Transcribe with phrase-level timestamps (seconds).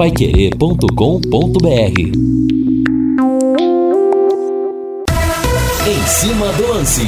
[0.00, 2.00] paiquerê.com.br
[5.86, 7.02] Em cima do lance.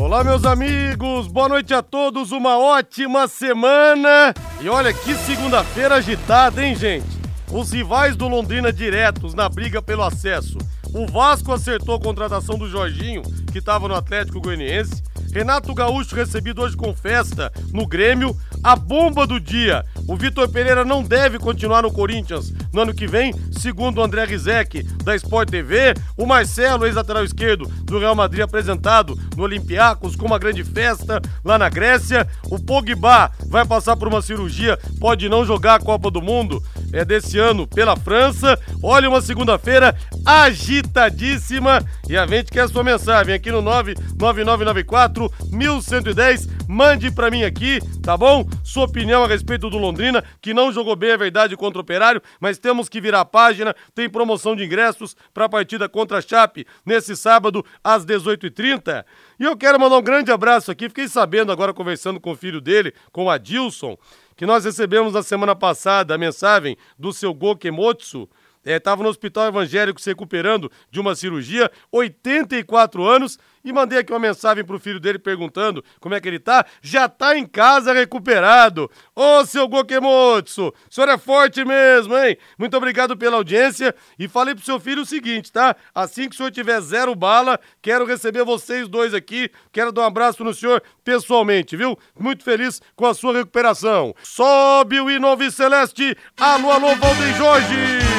[0.00, 4.34] Olá, meus amigos, boa noite a todos, uma ótima semana.
[4.60, 7.06] E olha que segunda-feira agitada, hein, gente?
[7.52, 10.58] Os rivais do Londrina diretos na briga pelo acesso.
[10.92, 15.00] O Vasco acertou a contratação do Jorginho, que estava no Atlético Goianiense.
[15.32, 18.36] Renato Gaúcho recebido hoje com festa no Grêmio.
[18.62, 19.82] A bomba do dia.
[20.06, 24.24] O Vitor Pereira não deve continuar no Corinthians no ano que vem, segundo o André
[24.24, 25.94] Rizek, da Sport TV.
[26.16, 31.58] O Marcelo, ex-lateral esquerdo do Real Madrid, apresentado no Olympiacos com uma grande festa lá
[31.58, 32.28] na Grécia.
[32.50, 36.62] O Pogba vai passar por uma cirurgia, pode não jogar a Copa do Mundo
[36.92, 38.58] é desse ano pela França.
[38.82, 41.82] Olha, uma segunda-feira agitadíssima.
[42.08, 46.48] E a gente quer sua mensagem aqui no 99994 1110.
[46.68, 48.46] Mande para mim aqui, tá bom?
[48.62, 52.22] Sua opinião a respeito do Londrina, que não jogou bem, é verdade, contra o Operário,
[52.40, 53.74] mas temos que virar a página.
[53.94, 59.04] Tem promoção de ingressos para a partida contra a Chape nesse sábado às 18h30.
[59.40, 60.88] E eu quero mandar um grande abraço aqui.
[60.88, 63.96] Fiquei sabendo agora, conversando com o filho dele, com o Adilson,
[64.36, 68.28] que nós recebemos na semana passada a mensagem do seu Gokemotsu,
[68.64, 74.12] estava é, no hospital evangélico se recuperando de uma cirurgia, 84 anos, e mandei aqui
[74.12, 76.66] uma mensagem pro filho dele perguntando como é que ele tá.
[76.80, 78.90] Já tá em casa recuperado.
[79.14, 82.36] Ô, seu Gokemotsu, o senhor é forte mesmo, hein?
[82.58, 85.76] Muito obrigado pela audiência e falei pro seu filho o seguinte, tá?
[85.94, 90.06] Assim que o senhor tiver zero bala, quero receber vocês dois aqui, quero dar um
[90.06, 91.98] abraço no senhor pessoalmente, viu?
[92.18, 94.14] Muito feliz com a sua recuperação.
[94.22, 96.16] Sobe o hino Celeste.
[96.38, 98.11] Alô, alô, Valdeir Jorge!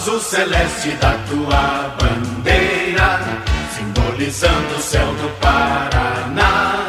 [0.00, 3.20] Azul celeste da tua bandeira,
[3.76, 6.86] simbolizando o céu do Paraná.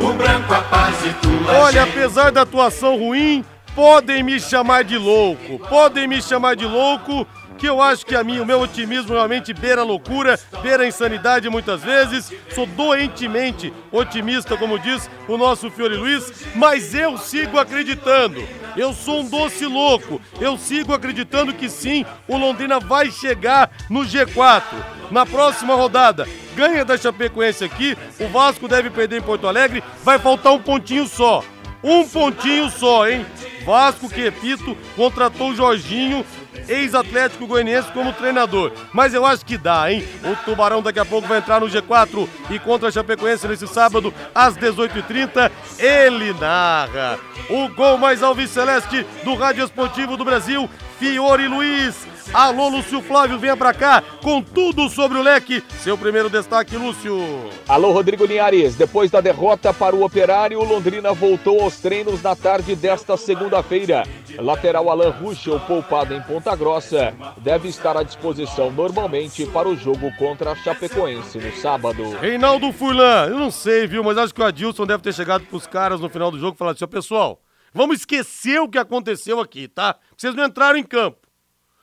[0.00, 3.44] O branco a paz e tua Olha, apesar da atuação ruim,
[3.74, 7.26] podem me chamar de louco, podem me chamar de louco,
[7.58, 11.82] que eu acho que a mim, o meu otimismo realmente beira loucura, beira insanidade muitas
[11.82, 12.32] vezes.
[12.54, 18.42] Sou doentemente otimista, como diz o nosso Fiore Luiz, mas eu sigo acreditando.
[18.76, 20.20] Eu sou um doce louco.
[20.40, 24.62] Eu sigo acreditando que sim, o Londrina vai chegar no G4.
[25.10, 30.18] Na próxima rodada, ganha da Chapecoense aqui, o Vasco deve perder em Porto Alegre, vai
[30.18, 31.42] faltar um pontinho só.
[31.82, 33.24] Um pontinho só, hein?
[33.64, 36.24] Vasco, que repito, contratou o Jorginho
[36.68, 38.72] ex-Atlético Goianiense como treinador.
[38.92, 40.06] Mas eu acho que dá, hein?
[40.24, 44.12] O Tubarão daqui a pouco vai entrar no G4 e contra a Chapecoense nesse sábado
[44.34, 45.50] às 18h30.
[45.78, 47.18] Ele narra
[47.48, 50.68] o gol mais alviceleste do Rádio Esportivo do Brasil,
[50.98, 52.06] Fiore Luiz.
[52.32, 55.62] Alô, Lúcio Flávio, venha pra cá com tudo sobre o leque.
[55.80, 57.18] Seu primeiro destaque, Lúcio.
[57.66, 58.76] Alô, Rodrigo Linhares.
[58.76, 64.02] Depois da derrota para o Operário, Londrina voltou aos treinos na tarde desta segunda-feira.
[64.38, 70.14] Lateral Alan Ruschel, poupado em Ponta Grossa, deve estar à disposição normalmente para o jogo
[70.16, 72.10] contra a Chapecoense no sábado.
[72.20, 75.66] Reinaldo Furlan, eu não sei, viu, mas acho que o Adilson deve ter chegado pros
[75.66, 77.40] caras no final do jogo e falado assim: pessoal,
[77.72, 79.96] vamos esquecer o que aconteceu aqui, tá?
[80.16, 81.27] Vocês não entraram em campo.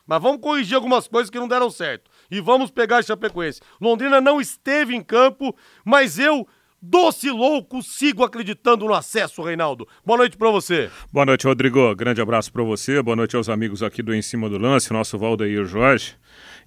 [0.08, 2.12] Mas vamos corrigir algumas coisas que não deram certo.
[2.30, 3.62] E vamos pegar a Chapecoense.
[3.82, 6.48] Londrina não esteve em campo, mas eu
[6.82, 9.88] doce louco, sigo acreditando no acesso, Reinaldo.
[10.06, 10.90] Boa noite para você.
[11.12, 11.96] Boa noite, Rodrigo.
[11.96, 13.02] Grande abraço para você.
[13.02, 16.16] Boa noite aos amigos aqui do Em Cima do Lance, nosso Valdeir Jorge.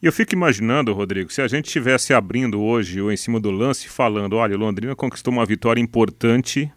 [0.03, 3.51] E eu fico imaginando, Rodrigo, se a gente estivesse abrindo hoje o Em Cima do
[3.51, 6.71] Lance falando, olha, Londrina conquistou uma vitória importante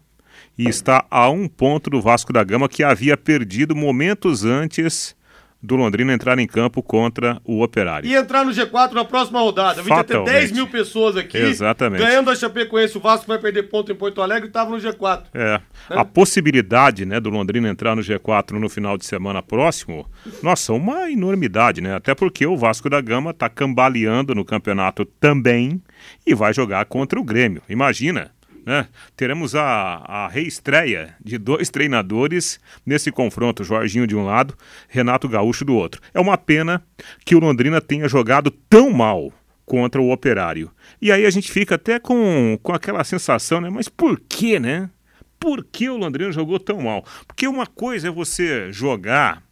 [0.56, 5.16] e está a um ponto do Vasco da Gama que havia perdido momentos antes
[5.62, 8.08] do Londrina entrar em campo contra o Operário.
[8.08, 9.80] E entrar no G4 na próxima rodada.
[9.80, 11.38] A gente ia ter 10 mil pessoas aqui.
[11.38, 12.02] Exatamente.
[12.02, 15.24] Ganhando a Chapecoense, o Vasco vai perder ponto em Porto Alegre e estava no G4.
[15.32, 15.60] É.
[15.90, 15.98] é.
[15.98, 20.08] A possibilidade né, do Londrina entrar no G4 no final de semana próximo,
[20.42, 21.94] nossa, uma enormidade, né?
[21.94, 25.80] Até porque o Vasco da Gama está cambaleando no campeonato também
[26.26, 27.62] e vai jogar contra o Grêmio.
[27.68, 28.32] Imagina
[28.64, 28.86] né?
[29.16, 34.54] Teremos a, a reestreia de dois treinadores nesse confronto, Jorginho de um lado,
[34.88, 36.00] Renato Gaúcho do outro.
[36.14, 36.82] É uma pena
[37.24, 39.32] que o Londrina tenha jogado tão mal
[39.64, 40.70] contra o Operário.
[41.00, 43.70] E aí a gente fica até com, com aquela sensação, né?
[43.70, 44.90] Mas por que, né?
[45.38, 47.04] Por que o Londrina jogou tão mal?
[47.26, 49.42] Porque uma coisa é você jogar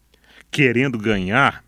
[0.50, 1.64] querendo ganhar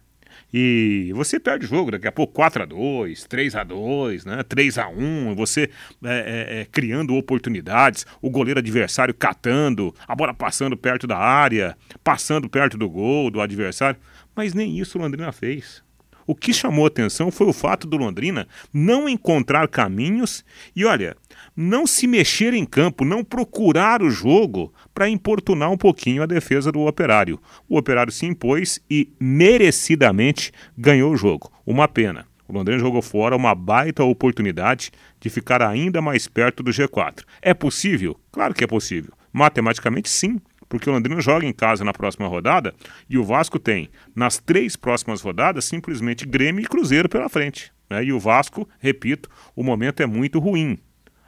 [0.53, 4.43] e você perde o jogo, daqui a pouco 4 a 2 3 a 2 né?
[4.43, 5.71] 3 a 1 você
[6.05, 11.77] é, é, é, criando oportunidades, o goleiro adversário catando, a bola passando perto da área,
[12.05, 13.99] passando perto do gol do adversário.
[14.35, 15.83] Mas nem isso o Londrina fez.
[16.27, 21.17] O que chamou atenção foi o fato do Londrina não encontrar caminhos e, olha,
[21.57, 26.71] não se mexer em campo, não procurar o jogo para importunar um pouquinho a defesa
[26.71, 27.41] do Operário.
[27.69, 31.51] O Operário se impôs e merecidamente ganhou o jogo.
[31.67, 32.27] Uma pena.
[32.49, 34.91] O Londrina jogou fora uma baita oportunidade
[35.21, 37.25] de ficar ainda mais perto do G4.
[37.41, 38.19] É possível?
[38.31, 39.13] Claro que é possível.
[39.33, 40.39] Matematicamente, sim
[40.73, 42.75] porque o Londrina joga em casa na próxima rodada
[43.07, 47.71] e o Vasco tem, nas três próximas rodadas, simplesmente Grêmio e Cruzeiro pela frente.
[47.91, 48.05] Né?
[48.05, 50.79] E o Vasco, repito, o momento é muito ruim.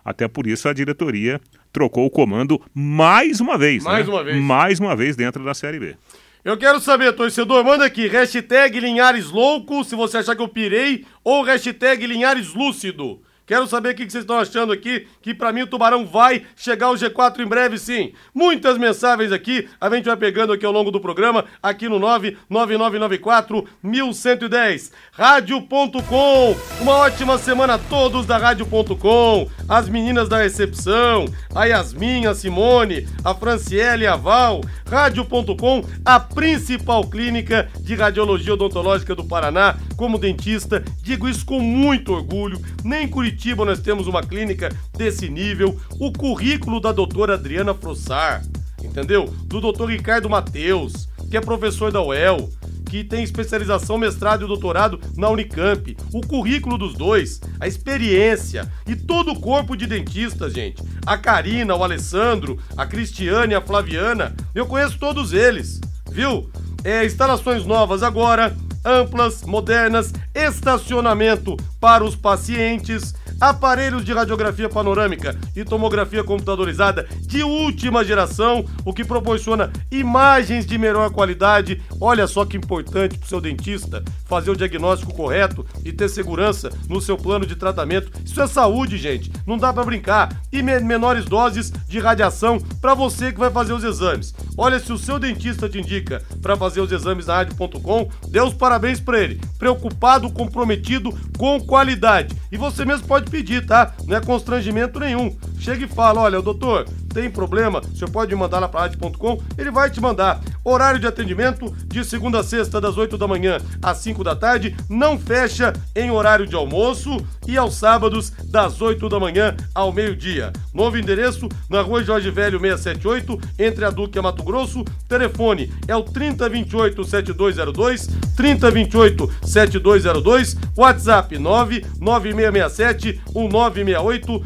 [0.02, 1.38] Até por isso a diretoria
[1.70, 3.84] trocou o comando mais uma vez.
[3.84, 4.12] Mais né?
[4.14, 4.42] uma vez.
[4.42, 5.94] Mais uma vez dentro da Série B.
[6.42, 11.04] Eu quero saber, torcedor, manda aqui, hashtag Linhares Louco, se você achar que eu pirei,
[11.22, 13.20] ou hashtag Linhares Lúcido.
[13.46, 16.86] Quero saber o que vocês estão achando aqui, que para mim o Tubarão vai chegar
[16.86, 18.14] ao G4 em breve sim.
[18.34, 23.68] Muitas mensagens aqui, a gente vai pegando aqui ao longo do programa, aqui no 99994
[23.82, 24.92] 1110.
[25.12, 32.34] Rádio.com, uma ótima semana a todos da Rádio.com, as meninas da recepção, a Yasmin, a
[32.34, 40.18] Simone, a Franciele, a Val, Rádio.com, a principal clínica de radiologia odontológica do Paraná, como
[40.18, 45.76] dentista, digo isso com muito orgulho, nem Curitiba Curitiba nós temos uma clínica desse nível.
[45.98, 48.44] O currículo da doutora Adriana Frossar,
[48.82, 49.26] entendeu?
[49.46, 52.48] Do doutor Ricardo Mateus, que é professor da UEL,
[52.88, 55.96] que tem especialização, mestrado e doutorado na Unicamp.
[56.12, 60.80] O currículo dos dois, a experiência e todo o corpo de dentistas, gente.
[61.04, 66.48] A Karina, o Alessandro, a Cristiane, a Flaviana, eu conheço todos eles, viu?
[66.84, 68.54] É, instalações novas agora,
[68.84, 78.04] amplas, modernas, estacionamento para os pacientes aparelhos de radiografia panorâmica e tomografia computadorizada de última
[78.04, 81.82] geração, o que proporciona imagens de melhor qualidade.
[82.00, 86.70] Olha só que importante para o seu dentista fazer o diagnóstico correto e ter segurança
[86.88, 88.10] no seu plano de tratamento.
[88.24, 89.30] Isso é saúde, gente.
[89.46, 90.42] Não dá para brincar.
[90.52, 94.34] E me menores doses de radiação para você que vai fazer os exames.
[94.56, 98.54] Olha, se o seu dentista te indica para fazer os exames na rádio.com, dê os
[98.54, 99.40] parabéns para ele.
[99.58, 102.34] Preocupado, comprometido com qualidade.
[102.50, 103.92] E você mesmo pode pedir, tá?
[104.06, 105.36] Não é constrangimento nenhum.
[105.64, 106.84] Chega e fala: olha, doutor,
[107.14, 110.42] tem problema, o senhor pode mandar lá para rádio.com, ele vai te mandar.
[110.64, 114.76] Horário de atendimento de segunda a sexta, das 8 da manhã às 5 da tarde,
[114.90, 117.16] não fecha em horário de almoço
[117.46, 120.52] e aos sábados, das 8 da manhã ao meio-dia.
[120.72, 124.84] Novo endereço na rua Jorge Velho 678, entre a Duque e a Mato Grosso.
[125.08, 134.44] Telefone é o 3028 7202, 3028 7202, WhatsApp 99667 1968,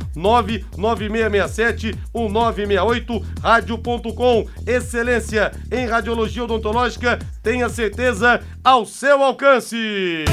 [1.09, 4.47] 99667 19 968 rádio.com.
[4.67, 10.25] Excelência em radiologia odontológica, tenha certeza ao seu alcance.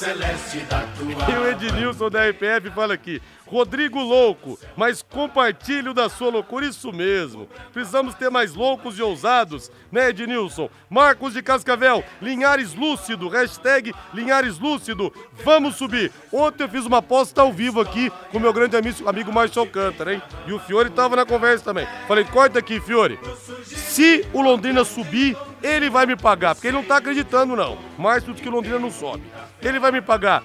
[0.00, 6.08] Celeste da tua E o Ednilson da RPF fala aqui: Rodrigo louco, mas compartilho da
[6.08, 7.46] sua loucura, isso mesmo.
[7.70, 10.70] Precisamos ter mais loucos e ousados, né, Ednilson?
[10.88, 15.12] Marcos de Cascavel, Linhares Lúcido, hashtag Linhares Lúcido,
[15.44, 16.10] vamos subir.
[16.32, 20.22] Ontem eu fiz uma aposta ao vivo aqui com meu grande amigo, amigo Alcântara, hein?
[20.46, 21.86] E o Fiore tava na conversa também.
[22.08, 23.18] Falei, corta aqui, Fiore.
[23.64, 27.78] Se o Londrina subir, ele vai me pagar, porque ele não tá acreditando, não.
[27.98, 29.22] Mais do que Londrina não sobe.
[29.62, 30.42] Ele vai me pagar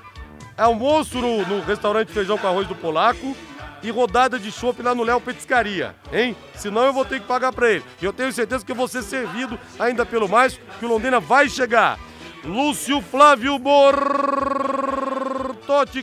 [0.58, 3.36] almoço no, no restaurante Feijão com Arroz do Polaco
[3.84, 6.36] e rodada de chopp lá no Léo Petiscaria, hein?
[6.56, 7.84] Senão eu vou ter que pagar pra ele.
[8.02, 11.20] E eu tenho certeza que eu vou ser servido ainda pelo mais, que o Londrina
[11.20, 12.00] vai chegar.
[12.44, 14.04] Lúcio Flávio Bortotti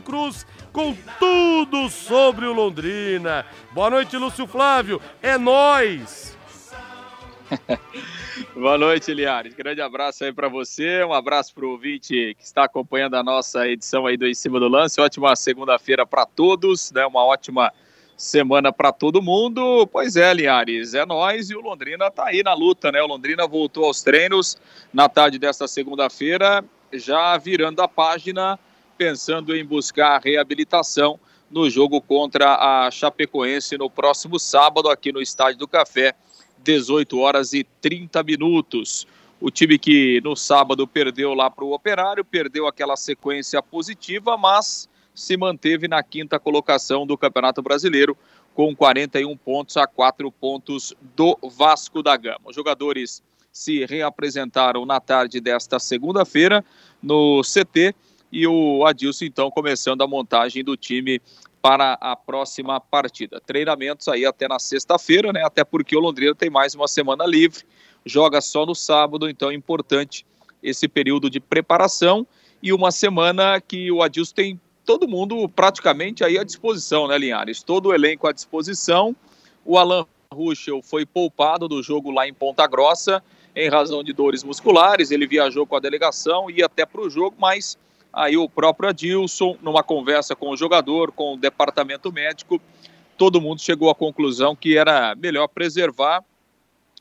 [0.01, 3.45] Cruz com tudo sobre o Londrina.
[3.71, 5.01] Boa noite, Lúcio Flávio.
[5.21, 6.37] É nós.
[8.55, 9.53] Boa noite, Eliares.
[9.53, 13.67] Grande abraço aí para você, um abraço para o ouvinte que está acompanhando a nossa
[13.67, 14.99] edição aí do Em Cima do Lance.
[14.99, 17.05] Ótima segunda-feira para todos, né?
[17.05, 17.71] Uma ótima
[18.17, 19.85] semana para todo mundo.
[19.85, 23.03] Pois é, Linhares, é nós e o Londrina tá aí na luta, né?
[23.03, 24.57] O Londrina voltou aos treinos
[24.91, 28.57] na tarde desta segunda-feira, já virando a página,
[28.97, 31.19] pensando em buscar reabilitação
[31.51, 36.15] no jogo contra a Chapecoense no próximo sábado aqui no Estádio do Café
[36.63, 39.05] 18 horas e 30 minutos.
[39.39, 44.89] O time que no sábado perdeu lá para o Operário, perdeu aquela sequência positiva, mas
[45.13, 48.17] se manteve na quinta colocação do Campeonato Brasileiro,
[48.55, 52.39] com 41 pontos a 4 pontos do Vasco da Gama.
[52.45, 56.63] Os jogadores se reapresentaram na tarde desta segunda-feira
[57.01, 57.93] no CT
[58.31, 61.21] e o Adilson então começando a montagem do time
[61.63, 63.39] para a próxima partida.
[63.39, 65.43] Treinamentos aí até na sexta-feira, né?
[65.45, 67.63] Até porque o Londrina tem mais uma semana livre,
[68.05, 70.25] joga só no sábado, então é importante
[70.61, 72.27] esse período de preparação
[72.61, 77.63] e uma semana que o Adilson tem todo mundo praticamente aí à disposição, né, Linhares?
[77.63, 79.15] Todo o elenco à disposição.
[79.65, 83.23] O Alan Ruschel foi poupado do jogo lá em Ponta Grossa
[83.55, 85.11] em razão de dores musculares.
[85.11, 87.77] Ele viajou com a delegação, ia até para o jogo, mas
[88.13, 92.61] Aí o próprio Adilson, numa conversa com o jogador, com o departamento médico,
[93.17, 96.23] todo mundo chegou à conclusão que era melhor preservar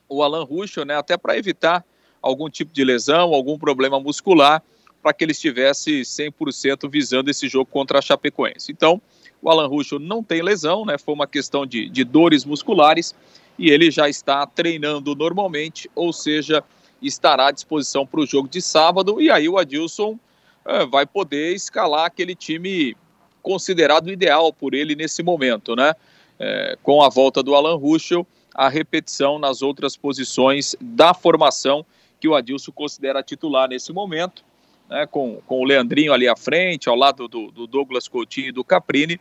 [0.08, 1.84] o Alan Ruschel, né, até para evitar
[2.20, 4.62] algum tipo de lesão, algum problema muscular,
[5.02, 8.70] para que ele estivesse 100% visando esse jogo contra a Chapecoense.
[8.70, 9.02] Então,
[9.42, 13.14] o Alan Ruschel não tem lesão, né, foi uma questão de, de dores musculares
[13.58, 16.64] e ele já está treinando normalmente, ou seja,
[17.02, 19.20] estará à disposição para o jogo de sábado.
[19.20, 20.18] E aí o Adilson
[20.64, 22.96] é, vai poder escalar aquele time
[23.42, 25.94] considerado ideal por ele nesse momento, né?
[26.38, 31.84] É, com a volta do Alan Ruschel, a repetição nas outras posições da formação
[32.20, 34.44] que o Adilson considera titular nesse momento,
[34.88, 35.06] né?
[35.06, 38.64] com, com o Leandrinho ali à frente, ao lado do, do Douglas Coutinho e do
[38.64, 39.20] Caprini,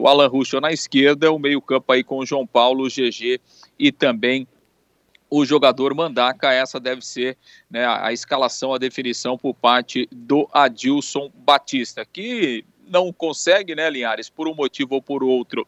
[0.00, 3.40] o Alan Ruschel na esquerda, o meio-campo aí com o João Paulo, o GG
[3.78, 4.48] e também
[5.30, 6.52] o jogador Mandaca.
[6.52, 7.36] Essa deve ser
[7.70, 14.30] né, a, escalação, a definição por parte do Adilson Batista, que não consegue, né, Linhares,
[14.30, 15.66] por um motivo ou por outro,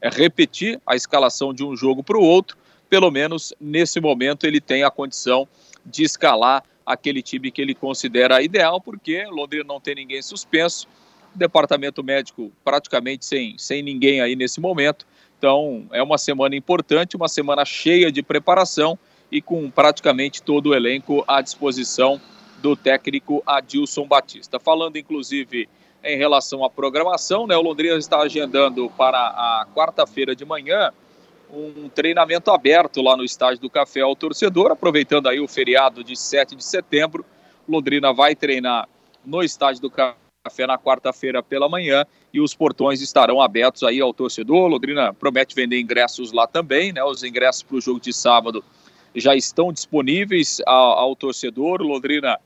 [0.00, 2.56] é repetir a escalação de um jogo para o outro.
[2.88, 5.48] Pelo menos nesse momento ele tem a condição
[5.84, 10.88] de escalar aquele time que ele considera ideal, porque Londrina não tem ninguém suspenso,
[11.34, 15.06] departamento médico praticamente sem, sem ninguém aí nesse momento.
[15.38, 18.98] Então, é uma semana importante, uma semana cheia de preparação
[19.30, 22.20] e com praticamente todo o elenco à disposição
[22.60, 24.58] do técnico Adilson Batista.
[24.58, 25.68] Falando, inclusive,
[26.02, 30.90] em relação à programação, né, o Londrina está agendando para a quarta-feira de manhã
[31.50, 36.16] um treinamento aberto lá no estádio do Café ao Torcedor, aproveitando aí o feriado de
[36.16, 37.24] 7 de setembro.
[37.68, 38.88] Londrina vai treinar
[39.24, 44.00] no estádio do Café Café na quarta-feira pela manhã e os portões estarão abertos aí
[44.00, 44.66] ao torcedor.
[44.66, 47.04] Londrina promete vender ingressos lá também, né?
[47.04, 48.64] Os ingressos para o jogo de sábado
[49.14, 51.82] já estão disponíveis ao, ao torcedor.
[51.82, 52.40] Londrina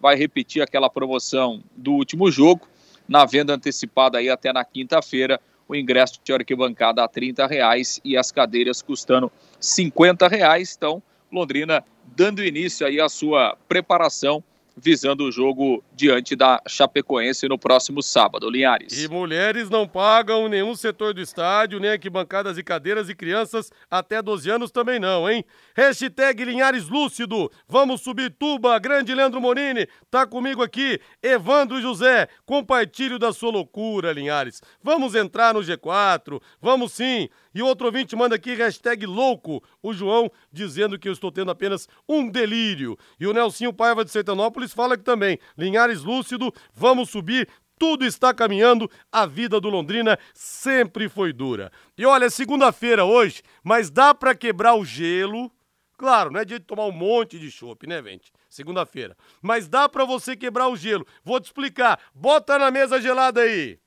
[0.00, 2.66] vai repetir aquela promoção do último jogo
[3.06, 5.38] na venda antecipada aí até na quinta-feira.
[5.68, 9.30] O ingresso de arquibancada a 30 reais e as cadeiras custando
[9.60, 10.74] 50 reais.
[10.74, 11.84] Então, Londrina
[12.16, 14.42] dando início aí à sua preparação
[14.76, 18.50] visando o jogo diante da Chapecoense no próximo sábado.
[18.50, 19.00] Linhares.
[19.00, 24.20] E mulheres não pagam nenhum setor do estádio, nem arquibancadas e cadeiras e crianças até
[24.20, 25.44] 12 anos também não, hein?
[25.76, 27.48] Hashtag Linhares Lúcido.
[27.68, 28.76] Vamos subir tuba.
[28.80, 29.86] Grande Leandro Morini.
[30.10, 30.98] Tá comigo aqui.
[31.22, 32.26] Evandro José.
[32.44, 34.60] Compartilho da sua loucura, Linhares.
[34.82, 36.42] Vamos entrar no G4.
[36.60, 37.28] Vamos sim.
[37.54, 41.86] E outro ouvinte manda aqui, hashtag louco, o João, dizendo que eu estou tendo apenas
[42.08, 42.96] um delírio.
[43.20, 48.32] E o Nelsinho Paiva de Sertanópolis fala que também, Linhares Lúcido, vamos subir, tudo está
[48.32, 51.72] caminhando, a vida do Londrina sempre foi dura.
[51.98, 55.50] E olha, é segunda-feira hoje, mas dá para quebrar o gelo.
[55.98, 58.32] Claro, não é dia de tomar um monte de chopp, né, gente?
[58.48, 59.16] Segunda-feira.
[59.40, 61.06] Mas dá para você quebrar o gelo.
[61.24, 61.98] Vou te explicar.
[62.14, 63.78] Bota na mesa gelada aí.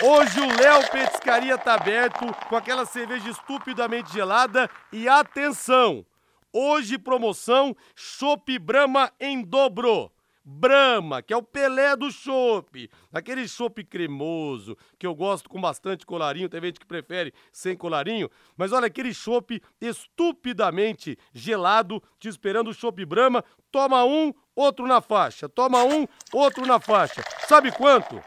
[0.00, 6.06] Hoje o Léo Petiscaria tá aberto com aquela cerveja estupidamente gelada e atenção,
[6.52, 10.12] hoje promoção Chopp Brahma em dobro.
[10.50, 16.06] Brahma, que é o Pelé do chopp, aquele chopp cremoso, que eu gosto com bastante
[16.06, 22.70] colarinho, tem gente que prefere sem colarinho, mas olha aquele chopp estupidamente gelado, te esperando
[22.70, 27.22] o chopp Brahma, toma um, outro na faixa, toma um, outro na faixa.
[27.46, 28.18] Sabe quanto?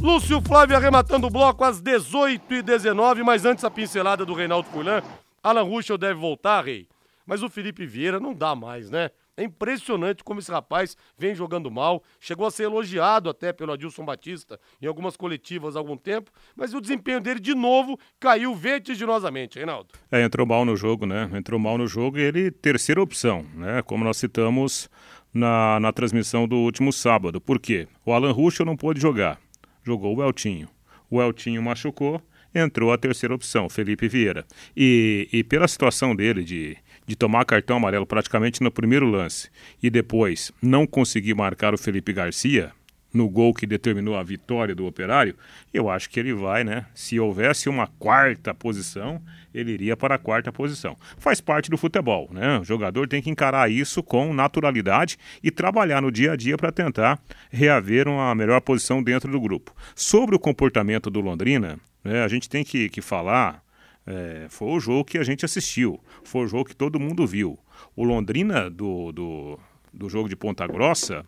[0.00, 5.00] Lúcio Flávio arrematando o bloco às 18h19, mas antes a pincelada do Reinaldo Furlan.
[5.42, 6.88] Alan Ruschel deve voltar, rei.
[7.24, 9.10] Mas o Felipe Vieira não dá mais, né?
[9.34, 12.02] É impressionante como esse rapaz vem jogando mal.
[12.20, 16.74] Chegou a ser elogiado até pelo Adilson Batista em algumas coletivas há algum tempo, mas
[16.74, 19.88] o desempenho dele de novo caiu vertiginosamente, Reinaldo.
[20.10, 21.30] É, entrou mal no jogo, né?
[21.32, 23.80] Entrou mal no jogo e ele, terceira opção, né?
[23.82, 24.90] Como nós citamos
[25.32, 27.40] na, na transmissão do último sábado.
[27.40, 27.88] Por quê?
[28.04, 29.40] O Alan Ruschel não pôde jogar.
[29.82, 30.68] Jogou o Eltinho.
[31.10, 32.20] O Eltinho machucou,
[32.54, 34.44] entrou a terceira opção, Felipe Vieira.
[34.76, 39.50] E, e pela situação dele de, de tomar cartão amarelo praticamente no primeiro lance
[39.82, 42.72] e depois não conseguir marcar o Felipe Garcia,
[43.12, 45.36] no gol que determinou a vitória do Operário,
[45.72, 46.86] eu acho que ele vai, né?
[46.94, 49.20] Se houvesse uma quarta posição,
[49.52, 50.96] ele iria para a quarta posição.
[51.18, 52.58] Faz parte do futebol, né?
[52.58, 56.72] O jogador tem que encarar isso com naturalidade e trabalhar no dia a dia para
[56.72, 59.74] tentar reaver uma melhor posição dentro do grupo.
[59.94, 63.62] Sobre o comportamento do Londrina, né, a gente tem que, que falar.
[64.06, 67.58] É, foi o jogo que a gente assistiu, foi o jogo que todo mundo viu.
[67.94, 69.58] O Londrina do, do,
[69.92, 71.24] do jogo de Ponta Grossa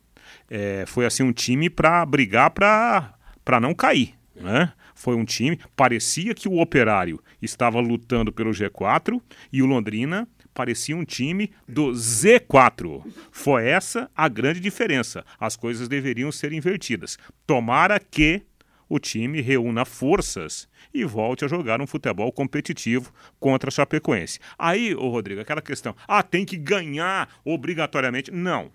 [0.51, 4.15] é, foi assim um time para brigar para não cair.
[4.35, 4.73] Né?
[4.95, 9.21] Foi um time, parecia que o Operário estava lutando pelo G4
[9.53, 13.05] e o Londrina parecia um time do Z4.
[13.31, 15.25] Foi essa a grande diferença.
[15.39, 17.19] As coisas deveriam ser invertidas.
[17.47, 18.43] Tomara que
[18.89, 24.39] o time reúna forças e volte a jogar um futebol competitivo contra a Chapecoense.
[24.57, 28.31] Aí, ô Rodrigo, aquela questão, ah, tem que ganhar obrigatoriamente.
[28.31, 28.71] Não.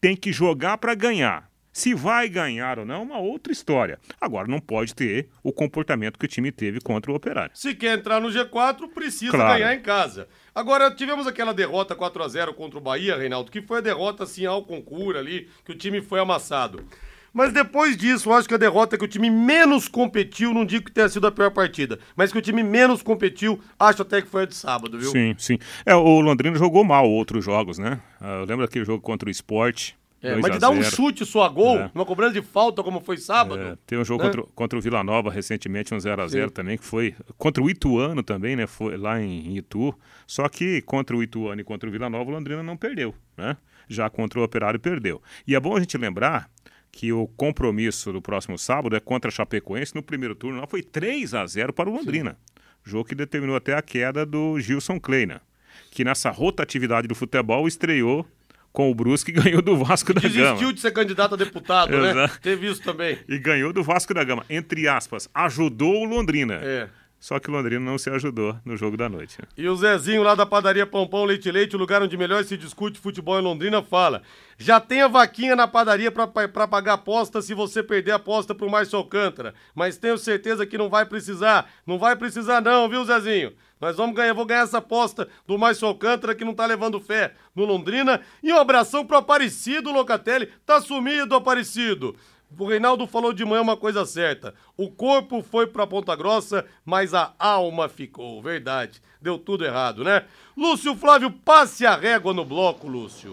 [0.00, 1.50] Tem que jogar para ganhar.
[1.72, 3.98] Se vai ganhar ou não, é uma outra história.
[4.20, 7.50] Agora, não pode ter o comportamento que o time teve contra o Operário.
[7.52, 9.58] Se quer entrar no G4, precisa claro.
[9.58, 10.28] ganhar em casa.
[10.54, 14.22] Agora, tivemos aquela derrota 4 a 0 contra o Bahia, Reinaldo, que foi a derrota
[14.22, 16.86] assim ao concurso ali, que o time foi amassado.
[17.34, 20.84] Mas depois disso, eu acho que a derrota que o time menos competiu, não digo
[20.84, 24.28] que tenha sido a pior partida, mas que o time menos competiu, acho até que
[24.28, 25.10] foi a de sábado, viu?
[25.10, 25.58] Sim, sim.
[25.84, 28.00] É, o Londrina jogou mal outros jogos, né?
[28.20, 31.42] Ah, eu lembro daquele jogo contra o Esporte, é, mas de dar um chute só
[31.42, 31.90] a gol, é.
[31.92, 33.60] uma cobrança de falta, como foi sábado.
[33.60, 34.30] É, tem um jogo né?
[34.30, 37.14] contra, contra, o Vila Nova recentemente, um 0x0 também, que foi.
[37.36, 38.66] Contra o Ituano também, né?
[38.66, 39.94] Foi lá em, em Itu.
[40.26, 43.56] Só que contra o Ituano e contra o Vila Nova, o Londrina não perdeu, né?
[43.86, 45.20] Já contra o Operário perdeu.
[45.46, 46.48] E é bom a gente lembrar
[46.94, 49.96] que o compromisso do próximo sábado é contra a Chapecoense.
[49.96, 52.30] No primeiro turno lá foi 3 a 0 para o Londrina.
[52.30, 52.36] Sim.
[52.84, 55.42] Jogo que determinou até a queda do Gilson Kleina,
[55.90, 58.24] que nessa rotatividade do futebol estreou
[58.72, 60.54] com o Brusque e ganhou do Vasco da Desistiu Gama.
[60.54, 62.28] Desistiu de ser candidato a deputado, né?
[62.40, 63.18] Teve isso também.
[63.28, 64.44] E ganhou do Vasco da Gama.
[64.48, 66.60] Entre aspas, ajudou o Londrina.
[66.62, 66.88] É.
[67.24, 69.38] Só que Londrina não se ajudou no jogo da noite.
[69.56, 72.54] E o Zezinho lá da padaria Pão Pão Leite Leite, o lugar onde melhor se
[72.54, 74.20] discute futebol em Londrina, fala.
[74.58, 78.68] Já tem a vaquinha na padaria para pagar aposta se você perder a aposta pro
[78.68, 79.54] Márcio Alcântara.
[79.74, 81.66] Mas tenho certeza que não vai precisar.
[81.86, 83.54] Não vai precisar não, viu, Zezinho?
[83.80, 87.32] Nós vamos ganhar, vou ganhar essa aposta do Márcio Alcântara que não tá levando fé
[87.56, 88.20] no Londrina.
[88.42, 90.50] E um abração pro Aparecido Locatelli.
[90.66, 92.14] Tá sumido, Aparecido.
[92.58, 94.54] O Reinaldo falou de manhã uma coisa certa.
[94.76, 98.42] O corpo foi pra Ponta Grossa, mas a alma ficou.
[98.42, 99.00] Verdade.
[99.20, 100.24] Deu tudo errado, né?
[100.56, 103.32] Lúcio Flávio, passe a régua no bloco, Lúcio.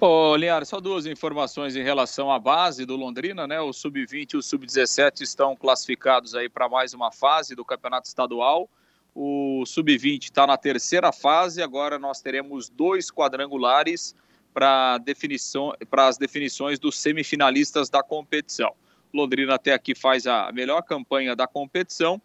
[0.00, 3.60] Ô, Linhares, só duas informações em relação à base do Londrina, né?
[3.60, 8.68] O Sub-20 e o Sub-17 estão classificados aí para mais uma fase do Campeonato Estadual.
[9.14, 14.16] O Sub-20 está na terceira fase, agora nós teremos dois quadrangulares
[14.52, 18.74] para definição, as definições dos semifinalistas da competição.
[19.12, 22.20] Londrina até aqui faz a melhor campanha da competição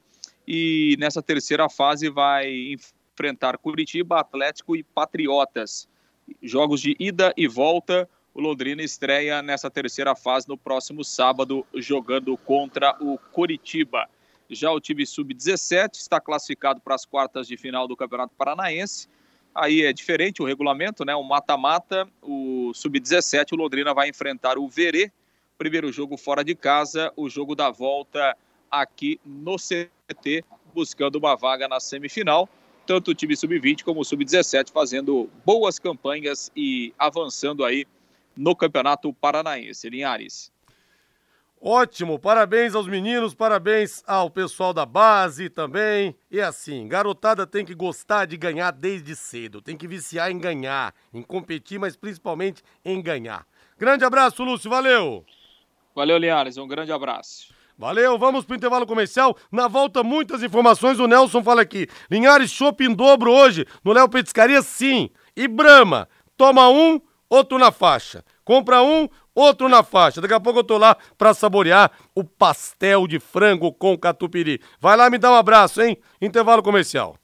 [0.48, 2.74] e nessa terceira fase vai
[3.14, 5.88] enfrentar Curitiba, Atlético e Patriotas.
[6.42, 8.10] Jogos de ida e volta.
[8.34, 14.08] O Londrina estreia nessa terceira fase no próximo sábado, jogando contra o Curitiba.
[14.50, 19.10] Já o time sub-17 está classificado para as quartas de final do Campeonato Paranaense
[19.58, 21.16] Aí é diferente o regulamento, né?
[21.16, 25.12] O mata-mata, o sub-17, o Londrina vai enfrentar o Verê.
[25.58, 28.38] Primeiro jogo fora de casa, o jogo da volta
[28.70, 32.48] aqui no CT, buscando uma vaga na semifinal.
[32.86, 37.88] Tanto o time sub-20 como o sub-17 fazendo boas campanhas e avançando aí
[38.36, 39.90] no Campeonato Paranaense.
[39.90, 40.52] Linhares.
[41.60, 46.16] Ótimo, parabéns aos meninos, parabéns ao pessoal da base também.
[46.30, 50.94] E assim, garotada tem que gostar de ganhar desde cedo, tem que viciar em ganhar,
[51.12, 53.46] em competir, mas principalmente em ganhar.
[53.78, 55.26] Grande abraço, Lúcio, valeu!
[55.96, 57.52] Valeu, Linhares, um grande abraço.
[57.76, 59.36] Valeu, vamos pro intervalo comercial.
[59.52, 61.00] Na volta, muitas informações.
[61.00, 61.88] O Nelson fala aqui.
[62.10, 65.10] Linhares Shopping dobro hoje no Léo Petiscaria, sim.
[65.36, 68.24] E Brama, toma um, outro na faixa.
[68.44, 70.20] Compra um, outro na faixa.
[70.20, 74.60] Daqui a pouco eu tô lá pra saborear o pastel de frango com catupiry.
[74.82, 75.98] Vai lá me dá um abraço, hein?
[76.20, 77.16] Intervalo comercial.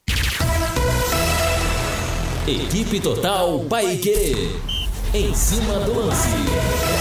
[2.46, 4.50] Equipe Total Paique.
[5.12, 6.93] Em cima do lance.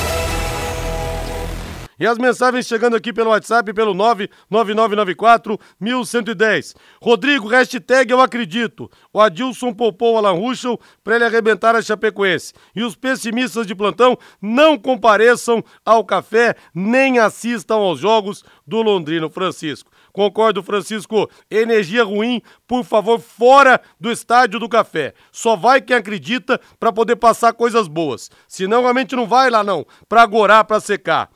[2.00, 6.76] E as mensagens chegando aqui pelo WhatsApp pelo 99994 1110.
[7.02, 8.90] Rodrigo, hashtag eu acredito.
[9.12, 12.54] O Adilson poupou o Alan Ruschel para ele arrebentar a Chapecoense.
[12.76, 19.30] E os pessimistas de plantão não compareçam ao café nem assistam aos jogos do Londrino
[19.30, 19.92] Francisco.
[20.12, 21.30] Concordo, Francisco.
[21.50, 25.14] Energia ruim, por favor, fora do estádio do café.
[25.32, 28.30] Só vai quem acredita para poder passar coisas boas.
[28.48, 29.86] Senão, realmente não vai lá, não.
[30.08, 31.30] Para agorar, para secar.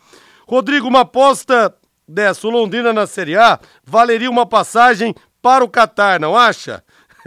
[0.47, 1.75] Rodrigo, uma aposta
[2.07, 6.81] dessa, o Londrina na Série A, valeria uma passagem para o Catar, não acha?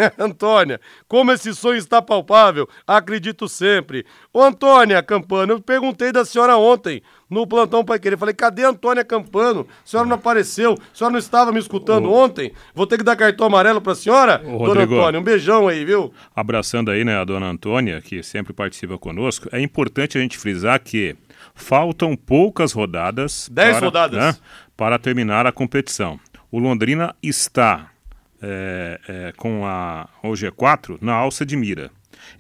[0.19, 4.07] Antônia, como esse sonho está palpável, acredito sempre.
[4.33, 8.17] Ô Antônia Campano, eu perguntei da senhora ontem no plantão Pai Querer.
[8.17, 9.67] Falei, cadê a Antônia Campano?
[9.85, 12.53] A senhora não apareceu, a senhora não estava me escutando ontem.
[12.75, 14.41] Vou ter que dar cartão amarelo pra senhora?
[14.47, 14.85] Ô, dona.
[14.85, 16.11] Antônia, um beijão aí, viu?
[16.35, 20.81] Abraçando aí, né, a dona Antônia, que sempre participa conosco, é importante a gente frisar
[20.81, 21.17] que
[21.55, 23.49] faltam poucas rodadas.
[23.51, 24.19] Dez para, rodadas.
[24.19, 24.37] né,
[24.77, 26.19] para terminar a competição.
[26.51, 27.91] O Londrina está
[28.43, 31.91] é, é, com a, o G4 na alça de mira.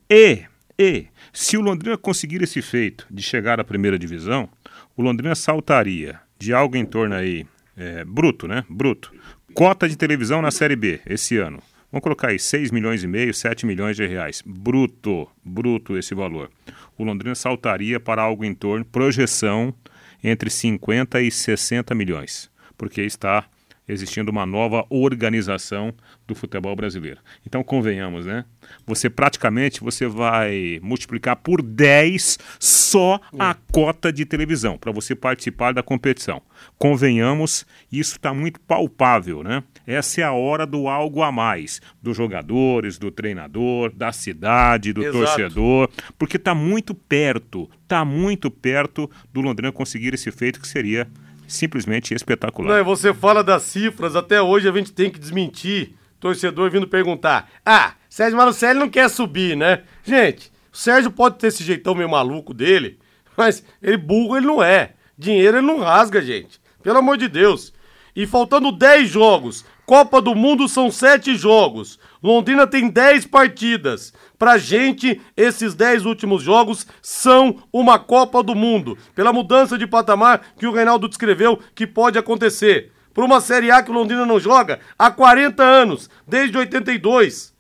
[0.09, 0.43] E,
[0.79, 4.49] e, se o Londrina conseguir esse feito de chegar à primeira divisão,
[4.97, 7.47] o Londrina saltaria de algo em torno aí,
[7.77, 8.65] é, bruto, né?
[8.69, 9.13] Bruto.
[9.55, 11.63] Cota de televisão na Série B esse ano.
[11.91, 14.43] Vamos colocar aí 6 milhões e meio, 7 milhões de reais.
[14.47, 16.49] Bruto, bruto esse valor.
[16.97, 19.75] O Londrina saltaria para algo em torno, projeção,
[20.23, 22.51] entre 50 e 60 milhões.
[22.79, 23.45] Porque está
[23.91, 25.93] existindo uma nova organização
[26.27, 27.21] do futebol brasileiro.
[27.45, 28.45] Então convenhamos, né?
[28.87, 35.73] Você praticamente você vai multiplicar por 10 só a cota de televisão para você participar
[35.73, 36.41] da competição.
[36.79, 39.63] Convenhamos, isso está muito palpável, né?
[39.87, 45.03] Essa é a hora do algo a mais, dos jogadores, do treinador, da cidade, do
[45.03, 45.19] Exato.
[45.19, 51.09] torcedor, porque está muito perto, está muito perto do Londrina conseguir esse feito que seria
[51.53, 52.79] simplesmente espetacular.
[52.79, 55.95] Não, você fala das cifras, até hoje a gente tem que desmentir.
[56.19, 59.83] Torcedor vindo perguntar: Ah, Sérgio Marucelli não quer subir, né?
[60.05, 62.99] Gente, o Sérgio pode ter esse jeitão meio maluco dele,
[63.37, 64.95] mas ele burro ele não é.
[65.17, 66.61] Dinheiro ele não rasga, gente.
[66.83, 67.73] Pelo amor de Deus.
[68.15, 71.99] E faltando 10 jogos, Copa do Mundo são 7 jogos.
[72.23, 74.13] Londrina tem 10 partidas.
[74.39, 78.97] Pra gente, esses 10 últimos jogos são uma Copa do Mundo.
[79.15, 82.93] Pela mudança de patamar que o Reinaldo descreveu que pode acontecer.
[83.13, 87.53] Por uma Série A que o Londrina não joga há 40 anos, desde 82.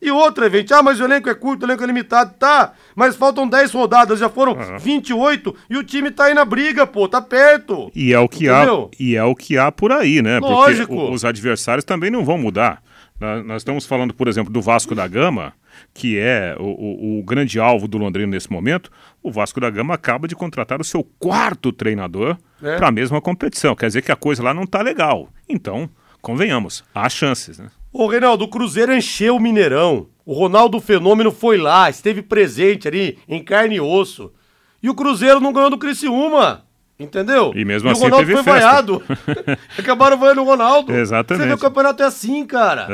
[0.00, 2.72] E outra, gente, ah, mas o elenco é curto, o elenco é limitado, tá?
[2.94, 7.08] Mas faltam 10 rodadas, já foram 28 e o time tá aí na briga, pô,
[7.08, 7.90] tá perto.
[7.94, 8.66] E é o que há,
[9.00, 10.38] e é o que há por aí, né?
[10.38, 10.94] Lógico.
[10.94, 12.82] Porque os adversários também não vão mudar.
[13.18, 15.54] Nós, estamos falando, por exemplo, do Vasco da Gama,
[15.94, 18.90] que é o, o- o grande alvo do Londrina nesse momento.
[19.22, 22.76] O Vasco da Gama acaba de contratar o seu quarto treinador É.
[22.76, 23.74] para a mesma competição.
[23.74, 25.30] Quer dizer que a coisa lá não tá legal.
[25.48, 25.88] Então,
[26.20, 27.70] convenhamos, há chances, né?
[27.90, 30.08] Ô, Reinaldo, o Cruzeiro encheu o Mineirão.
[30.24, 34.30] O Ronaldo Fenômeno foi lá, esteve presente ali, em carne e osso.
[34.82, 36.65] E o Cruzeiro não ganhou do Criciúma.
[36.98, 37.52] Entendeu?
[37.54, 38.60] E mesmo o assim Ronaldo teve foi festa.
[38.60, 39.02] vaiado.
[39.78, 40.92] Acabaram vaiando o Ronaldo.
[40.94, 41.42] Exatamente.
[41.42, 42.86] Você vê o campeonato é assim, cara.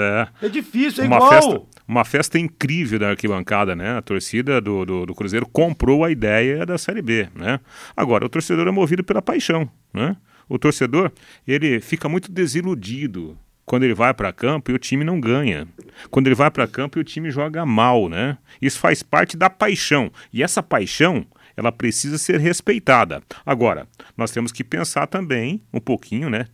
[0.42, 0.46] É.
[0.46, 1.30] É difícil, é uma igual.
[1.30, 3.96] festa, uma festa incrível da arquibancada, né?
[3.96, 7.60] A torcida do, do, do Cruzeiro comprou a ideia da Série B, né?
[7.96, 10.16] Agora, o torcedor é movido pela paixão, né?
[10.48, 11.12] O torcedor,
[11.46, 15.66] ele fica muito desiludido quando ele vai para campo e o time não ganha.
[16.10, 18.36] Quando ele vai para campo e o time joga mal, né?
[18.60, 20.10] Isso faz parte da paixão.
[20.32, 21.24] E essa paixão,
[21.56, 23.22] ela precisa ser respeitada.
[23.44, 23.86] Agora,
[24.16, 26.46] nós temos que pensar também um pouquinho, né?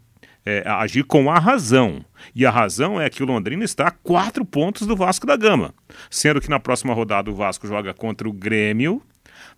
[0.47, 2.03] é, agir com a razão.
[2.35, 5.75] E a razão é que o Londrina está a quatro pontos do Vasco da Gama.
[6.11, 9.03] Sendo que na próxima rodada o Vasco joga contra o Grêmio.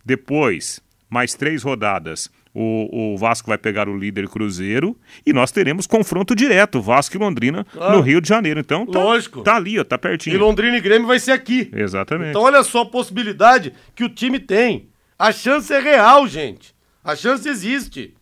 [0.04, 4.96] Depois, mais três rodadas, o, o Vasco vai pegar o líder Cruzeiro.
[5.24, 7.96] E nós teremos confronto direto, Vasco e Londrina, Claro.
[7.98, 8.58] no Rio de Janeiro.
[8.60, 9.42] Então, tá, Lógico.
[9.42, 10.38] tá ali, ó, tá E pertinho.
[10.40, 11.70] Londrina e Grêmio vai ser aqui.
[11.72, 12.30] Exatamente.
[12.30, 14.89] Então olha só a possibilidade que o time tem.
[15.20, 16.74] A chance é real, gente.
[17.04, 18.14] A chance existe.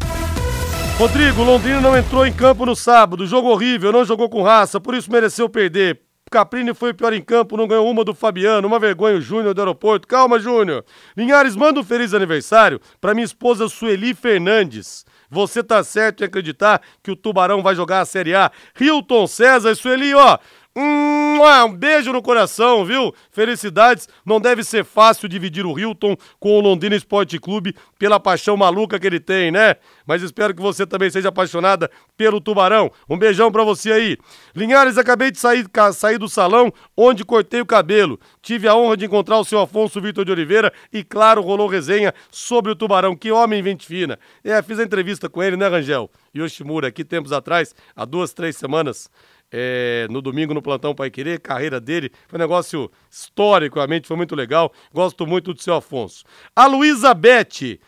[0.98, 4.94] Rodrigo, Londrina não entrou em campo no sábado, jogo horrível, não jogou com raça, por
[4.94, 6.00] isso mereceu perder.
[6.34, 9.60] Caprini foi pior em campo, não ganhou uma do Fabiano, uma vergonha o Júnior do
[9.60, 10.08] aeroporto.
[10.08, 10.84] Calma, Júnior.
[11.16, 15.06] Linhares, manda um feliz aniversário para minha esposa Sueli Fernandes.
[15.30, 18.50] Você tá certo em acreditar que o Tubarão vai jogar a Série A.
[18.80, 20.36] Hilton César, Sueli, ó,
[20.76, 23.14] um beijo no coração, viu?
[23.30, 24.08] Felicidades.
[24.24, 28.98] Não deve ser fácil dividir o Hilton com o Londrina Esporte Clube pela paixão maluca
[28.98, 29.76] que ele tem, né?
[30.06, 32.90] Mas espero que você também seja apaixonada pelo Tubarão.
[33.08, 34.18] Um beijão pra você aí.
[34.54, 38.18] Linhares, acabei de sair, sair do salão onde cortei o cabelo.
[38.42, 42.12] Tive a honra de encontrar o seu Afonso Vitor de Oliveira e, claro, rolou resenha
[42.30, 43.16] sobre o Tubarão.
[43.16, 44.18] Que homem vente fina.
[44.42, 46.10] É, fiz a entrevista com ele, né, Rangel?
[46.36, 49.08] Yoshimura, aqui tempos atrás, há duas, três semanas
[49.56, 54.16] é, no domingo no Plantão Pai Querer, carreira dele, foi um negócio histórico, realmente foi
[54.16, 54.72] muito legal.
[54.92, 56.24] Gosto muito do seu Afonso.
[56.56, 57.80] A Luísa Bete.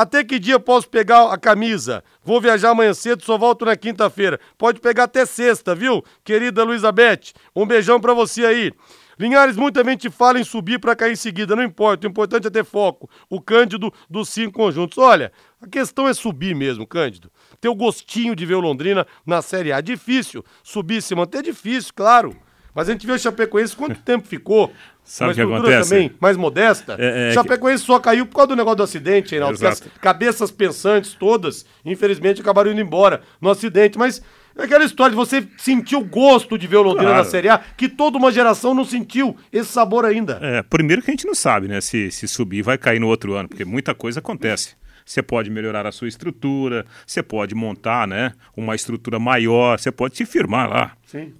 [0.00, 2.02] Até que dia posso pegar a camisa?
[2.24, 4.40] Vou viajar amanhã cedo, só volto na quinta-feira.
[4.56, 6.02] Pode pegar até sexta, viu?
[6.24, 8.72] Querida Luísa Bete, um beijão pra você aí.
[9.18, 12.50] Linhares, muita gente fala em subir para cair em seguida, não importa, o importante é
[12.50, 13.10] ter foco.
[13.28, 14.96] O Cândido dos cinco conjuntos.
[14.96, 19.42] Olha, a questão é subir mesmo, Cândido ter o gostinho de ver o Londrina na
[19.42, 19.82] Série A.
[19.82, 22.34] Difícil subir se manter, difícil, claro.
[22.74, 24.72] Mas a gente viu o Chapecoense quanto tempo ficou.
[25.02, 25.90] Sabe o que acontece?
[25.90, 26.96] também mais modesta.
[26.98, 29.66] É, é, Chapecoense só caiu por causa do negócio do acidente, Reinaldo.
[29.66, 33.98] As cabeças pensantes todas, infelizmente, acabaram indo embora no acidente.
[33.98, 34.22] Mas
[34.56, 37.24] é aquela história de você sentir o gosto de ver o Londrina claro.
[37.24, 40.38] na Série A, que toda uma geração não sentiu esse sabor ainda.
[40.40, 43.34] É, primeiro que a gente não sabe, né, se, se subir vai cair no outro
[43.34, 44.80] ano, porque muita coisa acontece
[45.10, 50.16] você pode melhorar a sua estrutura, você pode montar né, uma estrutura maior, você pode
[50.16, 50.96] se firmar lá.
[51.04, 51.34] Sim.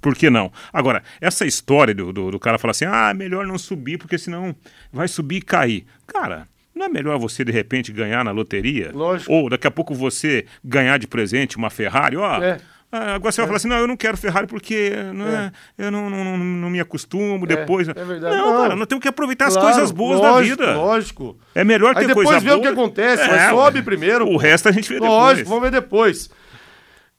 [0.00, 0.52] Por que não?
[0.72, 4.54] Agora, essa história do, do, do cara falar assim, ah, melhor não subir, porque senão
[4.92, 5.86] vai subir e cair.
[6.06, 8.90] Cara, não é melhor você, de repente, ganhar na loteria?
[8.92, 9.32] Lógico.
[9.32, 12.42] Ou daqui a pouco você ganhar de presente uma Ferrari, ó.
[12.42, 12.60] É
[12.92, 13.48] agora você vai é.
[13.48, 15.52] falar assim, não, eu não quero Ferrari porque não é.
[15.78, 17.88] é eu não, não, não, me acostumo é, depois.
[17.88, 18.36] É verdade.
[18.36, 20.78] Não, não, cara, nós temos que aproveitar claro, as coisas boas lógico, da vida.
[20.78, 21.38] Lógico.
[21.54, 24.28] É melhor ter Aí depois coisa vê o que acontece, mas sobe primeiro.
[24.28, 25.28] O resto a gente vê lógico, depois.
[25.28, 26.30] Lógico, vamos ver depois.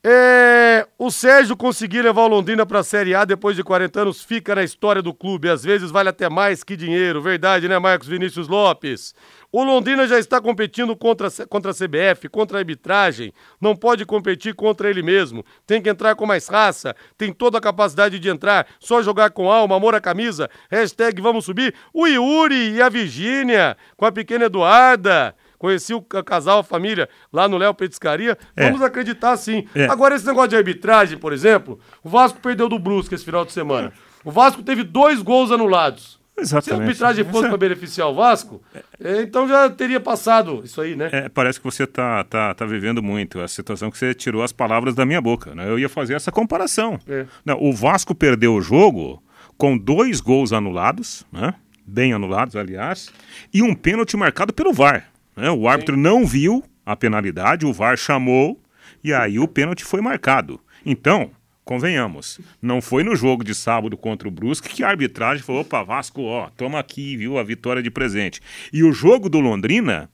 [0.04, 4.24] É, o Sérgio conseguir levar o Londrina para a Série A depois de 40 anos
[4.24, 5.50] fica na história do clube.
[5.50, 7.22] Às vezes vale até mais que dinheiro.
[7.22, 9.16] Verdade, né, Marcos Vinícius Lopes?
[9.52, 13.34] O Londrina já está competindo contra, contra a CBF, contra a arbitragem.
[13.60, 15.44] Não pode competir contra ele mesmo.
[15.66, 16.96] Tem que entrar com mais raça.
[17.18, 18.68] Tem toda a capacidade de entrar.
[18.80, 20.50] Só jogar com alma, amor à camisa.
[20.70, 21.74] Hashtag vamos subir.
[21.92, 27.48] O Yuri e a Virgínia com a pequena Eduarda conheci o casal, a família, lá
[27.48, 28.38] no Léo Petiscaria.
[28.56, 28.66] É.
[28.66, 29.66] Vamos acreditar sim.
[29.74, 29.86] É.
[29.86, 33.52] Agora, esse negócio de arbitragem, por exemplo, o Vasco perdeu do Brusque esse final de
[33.52, 33.92] semana.
[34.24, 36.18] O Vasco teve dois gols anulados.
[36.40, 36.66] Exatamente.
[36.66, 38.62] Se a arbitragem fosse para beneficiar o Vasco,
[39.04, 41.10] é, então já teria passado isso aí, né?
[41.12, 44.52] É, parece que você está tá, tá vivendo muito a situação que você tirou as
[44.52, 45.56] palavras da minha boca.
[45.56, 45.68] Né?
[45.68, 47.00] Eu ia fazer essa comparação.
[47.08, 47.26] É.
[47.44, 49.22] Não, o Vasco perdeu o jogo
[49.58, 51.56] com dois gols anulados, né?
[51.88, 53.10] bem anulados, aliás,
[53.54, 55.10] e um pênalti marcado pelo VAR.
[55.38, 55.50] Né?
[55.52, 56.02] O árbitro Sim.
[56.02, 58.60] não viu a penalidade, o VAR chamou
[59.04, 60.60] e aí o pênalti foi marcado.
[60.86, 61.32] Então,
[61.64, 65.84] convenhamos, não foi no jogo de sábado contra o Brusque que a arbitragem falou, opa,
[65.84, 68.42] Vasco, ó, toma aqui, viu, a vitória de presente.
[68.74, 70.10] E o jogo do Londrina,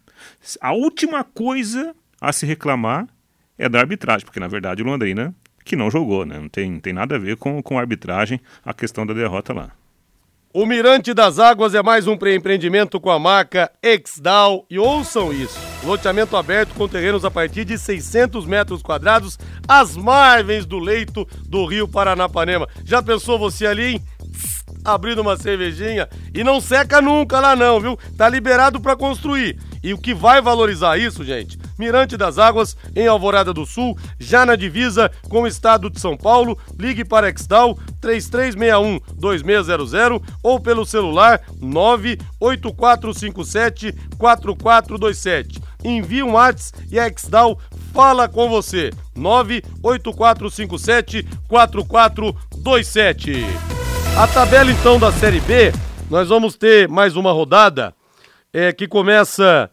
[0.60, 3.08] a última coisa a se reclamar
[3.58, 5.34] é da arbitragem, porque na verdade o Londrina
[5.64, 6.38] que não jogou, né?
[6.38, 9.72] Não tem, tem nada a ver com, com a arbitragem, a questão da derrota lá.
[10.56, 15.58] O Mirante das Águas é mais um empreendimento com a marca Exdal e ouçam isso.
[15.84, 21.66] Loteamento aberto com terrenos a partir de 600 metros quadrados às margens do leito do
[21.66, 22.68] Rio Paranapanema.
[22.86, 24.04] Já pensou você ali, hein?
[24.86, 27.98] abrindo uma cervejinha e não seca nunca lá não, viu?
[28.16, 29.58] Tá liberado para construir.
[29.84, 34.46] E o que vai valorizar isso, gente, Mirante das Águas, em Alvorada do Sul, já
[34.46, 36.58] na divisa com o estado de São Paulo.
[36.80, 45.62] Ligue para Exdal 3361 2600 ou pelo celular 98457 4427.
[45.84, 47.60] Envie um WhatsApp e a Exdal
[47.93, 48.91] fala com você.
[49.15, 53.46] 98457 4427.
[54.17, 55.74] A tabela então da Série B,
[56.10, 57.93] nós vamos ter mais uma rodada
[58.54, 59.69] é, que começa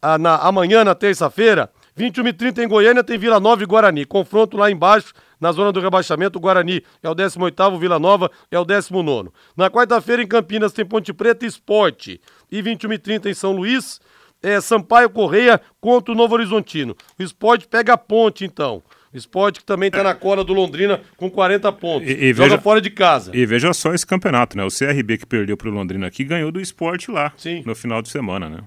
[0.00, 1.70] a, na, amanhã, na terça-feira.
[1.96, 4.04] 21 e 30 em Goiânia tem Vila Nova e Guarani.
[4.04, 8.58] Confronto lá embaixo, na zona do rebaixamento, o Guarani é o 18º, Vila Nova é
[8.58, 9.30] o 19º.
[9.56, 12.20] Na quarta-feira em Campinas tem Ponte Preta e Esporte.
[12.50, 14.00] E 21 e 30 em São Luís,
[14.42, 16.96] é Sampaio Correia contra o Novo Horizontino.
[17.18, 18.82] O Esporte pega a ponte então.
[19.12, 22.08] O esporte que também está na cola do Londrina com 40 pontos.
[22.08, 23.32] E, e Joga veja, fora de casa.
[23.34, 24.64] E veja só esse campeonato, né?
[24.64, 27.64] O CRB que perdeu para o Londrina aqui ganhou do esporte lá Sim.
[27.66, 28.60] no final de semana, né?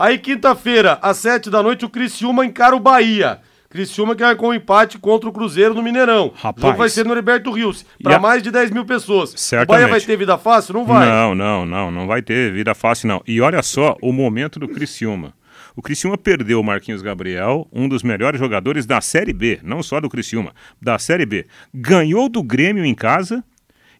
[0.00, 3.38] Aí, quinta-feira, às 7 da noite, o Criciúma encara o Bahia.
[3.68, 6.32] Criciúma que com um empate contra o Cruzeiro no Mineirão.
[6.34, 6.56] Rapaz.
[6.56, 9.34] O jogo vai ser no Heriberto Rios, para mais de 10 mil pessoas.
[9.36, 9.68] Certamente.
[9.68, 10.72] O Bahia vai ter vida fácil?
[10.72, 11.06] Não vai.
[11.06, 13.22] Não, não, não, não vai ter vida fácil, não.
[13.26, 15.34] E olha só o momento do Criciúma.
[15.76, 20.00] O Criciúma perdeu o Marquinhos Gabriel, um dos melhores jogadores da Série B, não só
[20.00, 21.46] do Criciúma, da Série B.
[21.74, 23.44] Ganhou do Grêmio em casa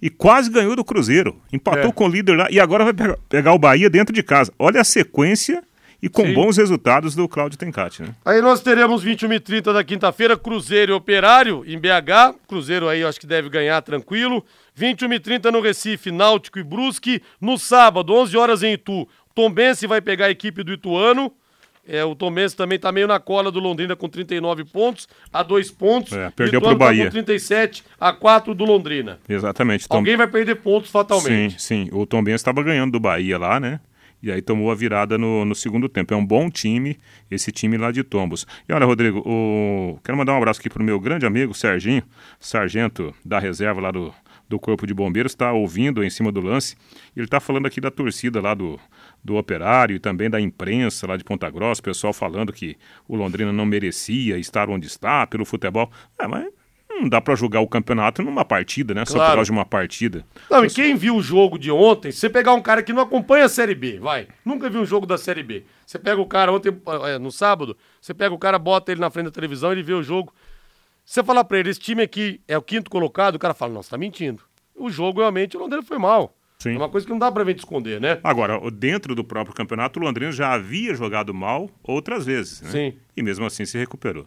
[0.00, 1.36] e quase ganhou do Cruzeiro.
[1.52, 1.92] Empatou é.
[1.92, 2.94] com o líder lá e agora vai
[3.28, 4.50] pegar o Bahia dentro de casa.
[4.58, 5.62] Olha a sequência
[6.02, 6.34] e com Sim.
[6.34, 8.14] bons resultados do Cláudio Tencati, né?
[8.24, 12.36] Aí nós teremos 21 e 30 da quinta-feira, Cruzeiro e Operário em BH.
[12.48, 14.44] Cruzeiro aí eu acho que deve ganhar tranquilo.
[14.74, 17.22] 21 e 30 no Recife, Náutico e Brusque.
[17.40, 21.32] No sábado, 11 horas em Itu, Tombense vai pegar a equipe do Ituano.
[21.86, 25.70] É, o Tomense também está meio na cola do Londrina com 39 pontos, a dois
[25.70, 26.12] pontos.
[26.12, 27.04] É, perdeu para o Bahia.
[27.04, 29.18] Tá com 37 a 4 do Londrina.
[29.28, 29.88] Exatamente.
[29.88, 29.96] Tom...
[29.96, 31.60] Alguém vai perder pontos fatalmente.
[31.60, 31.90] Sim, sim.
[31.92, 33.80] O Tombense estava ganhando do Bahia lá, né?
[34.22, 36.12] E aí tomou a virada no, no segundo tempo.
[36.12, 36.98] É um bom time,
[37.30, 38.46] esse time lá de Tombos.
[38.68, 39.98] E olha, Rodrigo, o...
[40.04, 42.02] quero mandar um abraço aqui pro meu grande amigo Serginho,
[42.38, 44.12] sargento da reserva lá do,
[44.48, 46.76] do Corpo de Bombeiros, está ouvindo em cima do lance.
[47.16, 48.78] Ele está falando aqui da torcida lá do,
[49.24, 52.76] do Operário e também da imprensa lá de Ponta Grossa, pessoal falando que
[53.08, 55.90] o Londrina não merecia estar onde está pelo futebol.
[56.18, 56.46] É, mas
[57.00, 59.04] não dá para julgar o campeonato numa partida, né?
[59.04, 59.10] Claro.
[59.10, 60.24] Só por causa de uma partida.
[60.50, 63.46] Não, e quem viu o jogo de ontem, você pegar um cara que não acompanha
[63.46, 65.64] a Série B, vai, nunca viu um jogo da Série B.
[65.86, 66.72] Você pega o cara ontem,
[67.06, 69.94] é, no sábado, você pega o cara, bota ele na frente da televisão, ele vê
[69.94, 70.32] o jogo.
[71.04, 73.90] Você falar pra ele, esse time aqui é o quinto colocado, o cara fala, você
[73.90, 74.42] tá mentindo.
[74.76, 76.36] O jogo, realmente, o Londrina foi mal.
[76.60, 76.74] Sim.
[76.74, 78.20] É uma coisa que não dá pra gente esconder, né?
[78.22, 82.70] Agora, dentro do próprio campeonato, o Londrina já havia jogado mal outras vezes, né?
[82.70, 82.94] Sim.
[83.16, 84.26] E mesmo assim se recuperou.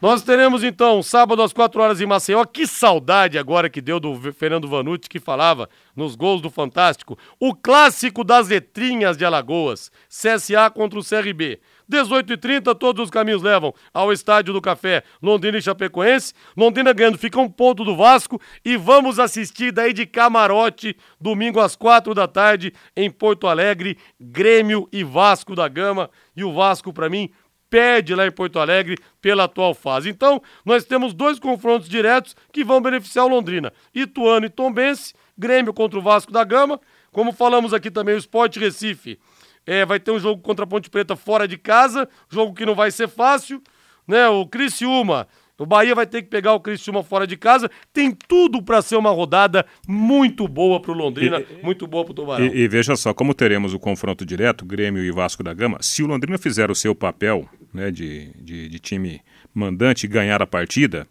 [0.00, 2.42] Nós teremos então, sábado às 4 horas em Maceió.
[2.46, 7.18] Que saudade agora que deu do Fernando Vanucci que falava nos gols do Fantástico.
[7.38, 9.92] O clássico das letrinhas de Alagoas.
[10.08, 11.60] CSA contra o CRB.
[11.90, 16.32] 18h30, todos os caminhos levam ao Estádio do Café, Londrina e Chapecoense.
[16.56, 18.40] Londrina ganhando, fica um ponto do Vasco.
[18.64, 24.88] E vamos assistir daí de camarote, domingo às quatro da tarde, em Porto Alegre, Grêmio
[24.90, 26.08] e Vasco da Gama.
[26.34, 27.28] E o Vasco, para mim,
[27.70, 30.10] perde lá em Porto Alegre pela atual fase.
[30.10, 35.72] Então, nós temos dois confrontos diretos que vão beneficiar o Londrina: Ituano e Tombense, Grêmio
[35.72, 36.80] contra o Vasco da Gama.
[37.12, 39.18] Como falamos aqui também, o Sport Recife
[39.66, 42.74] é, vai ter um jogo contra a Ponte Preta fora de casa, jogo que não
[42.74, 43.62] vai ser fácil,
[44.06, 44.28] né?
[44.28, 45.26] O Criciúma,
[45.58, 47.70] o Bahia vai ter que pegar o Criciúma fora de casa.
[47.92, 52.12] Tem tudo para ser uma rodada muito boa para o Londrina, e, muito boa para
[52.12, 52.46] o Tubarão.
[52.46, 56.02] E, e, veja só, como teremos o confronto direto, Grêmio e Vasco da Gama, se
[56.02, 59.20] o Londrina fizer o seu papel né, de, de, de time
[59.54, 61.06] mandante ganhar a partida,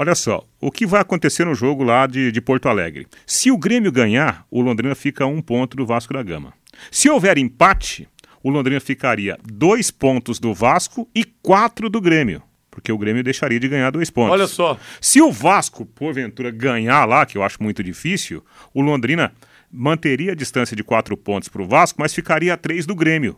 [0.00, 3.06] Olha só, o que vai acontecer no jogo lá de, de Porto Alegre?
[3.26, 6.54] Se o Grêmio ganhar, o Londrina fica a um ponto do Vasco da Gama.
[6.90, 8.08] Se houver empate,
[8.42, 12.42] o Londrina ficaria dois pontos do Vasco e quatro do Grêmio.
[12.70, 14.32] Porque o Grêmio deixaria de ganhar dois pontos.
[14.32, 14.78] Olha só.
[15.02, 19.34] Se o Vasco, porventura, ganhar lá, que eu acho muito difícil, o Londrina
[19.70, 23.36] manteria a distância de quatro pontos para o Vasco, mas ficaria a três do Grêmio,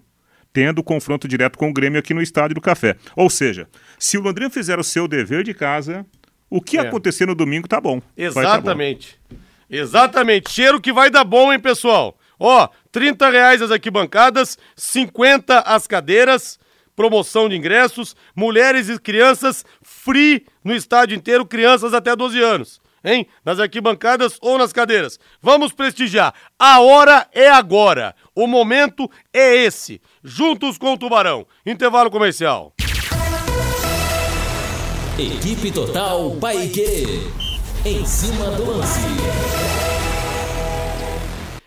[0.52, 2.96] tendo confronto direto com o Grêmio aqui no Estádio do Café.
[3.16, 6.04] Ou seja, se o Londrina fizer o seu dever de casa,
[6.50, 6.80] o que é.
[6.80, 8.02] acontecer no domingo tá bom.
[8.16, 9.18] Exatamente.
[9.28, 9.42] Tá bom.
[9.70, 10.50] Exatamente.
[10.50, 12.18] Cheiro que vai dar bom, hein, pessoal?
[12.38, 16.58] Ó, 30 reais as arquibancadas, 50 as cadeiras,
[16.94, 22.81] promoção de ingressos, mulheres e crianças free no estádio inteiro, crianças até 12 anos.
[23.04, 23.26] Hein?
[23.44, 25.18] Nas arquibancadas ou nas cadeiras.
[25.40, 26.34] Vamos prestigiar.
[26.58, 28.14] A hora é agora.
[28.34, 30.00] O momento é esse.
[30.22, 31.46] Juntos com o Tubarão.
[31.66, 32.74] Intervalo comercial.
[35.18, 37.06] Equipe Total Paique.
[37.84, 39.00] Em cima do lance.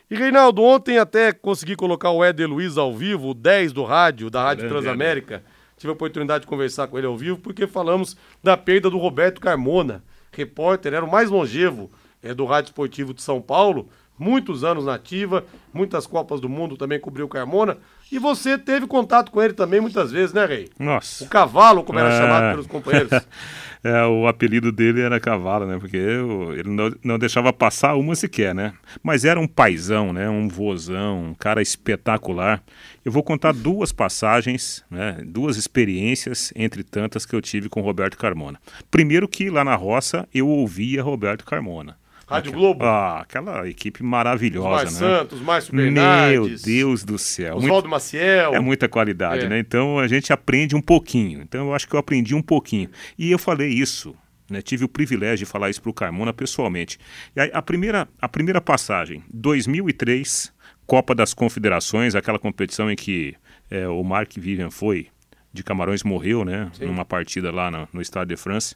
[0.10, 4.30] E Reinaldo, ontem até consegui colocar o Éder Luiz ao vivo, o 10 do rádio,
[4.30, 5.44] da Rádio Transamérica.
[5.78, 9.42] tive a oportunidade de conversar com ele ao vivo, porque falamos da perda do Roberto
[9.42, 10.04] Carmona,
[10.36, 11.90] repórter, era o mais longevo
[12.22, 16.78] é, do Rádio Esportivo de São Paulo, muitos anos na ativa, muitas Copas do Mundo
[16.78, 17.78] também cobriu Carmona.
[18.12, 20.70] E você teve contato com ele também muitas vezes, né, Rei?
[20.80, 21.24] Nossa.
[21.24, 22.18] O cavalo, como era é...
[22.18, 23.12] chamado pelos companheiros.
[23.84, 25.78] é, o apelido dele era cavalo, né?
[25.80, 28.74] Porque eu, ele não, não deixava passar uma sequer, né?
[29.02, 30.30] Mas era um paizão, né?
[30.30, 32.62] Um vozão, um cara espetacular.
[33.04, 35.18] Eu vou contar duas passagens, né?
[35.26, 38.60] duas experiências, entre tantas, que eu tive com Roberto Carmona.
[38.90, 41.98] Primeiro que lá na roça eu ouvia Roberto Carmona.
[42.28, 42.84] Rádio Globo.
[42.84, 45.00] Ah, aquela equipe maravilhosa, os mais né?
[45.00, 45.70] Santos, mais.
[45.70, 47.58] Meu Deus do céu.
[47.58, 48.56] Oswaldo Maciel.
[48.56, 49.50] É muita qualidade, é.
[49.50, 49.60] né?
[49.60, 51.42] Então a gente aprende um pouquinho.
[51.42, 52.90] Então eu acho que eu aprendi um pouquinho.
[53.18, 54.16] E eu falei isso,
[54.50, 54.62] né?
[54.62, 56.98] Tive o privilégio de falar isso para o Carmona pessoalmente.
[57.36, 60.52] E aí, a primeira, a primeira passagem, 2003,
[60.88, 63.36] Copa das Confederações, aquela competição em que
[63.70, 65.08] é, o Mark Vivian foi
[65.52, 66.70] de Camarões morreu, né?
[66.74, 66.86] Sim.
[66.86, 68.76] Numa partida lá no, no Estado de France.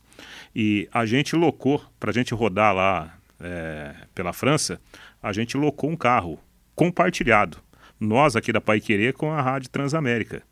[0.56, 4.80] E a gente locou para a gente rodar lá é, pela França,
[5.22, 6.40] a gente locou um carro
[6.76, 7.58] compartilhado.
[8.00, 10.44] Nós aqui da Pai Querer com a Rádio Transamérica.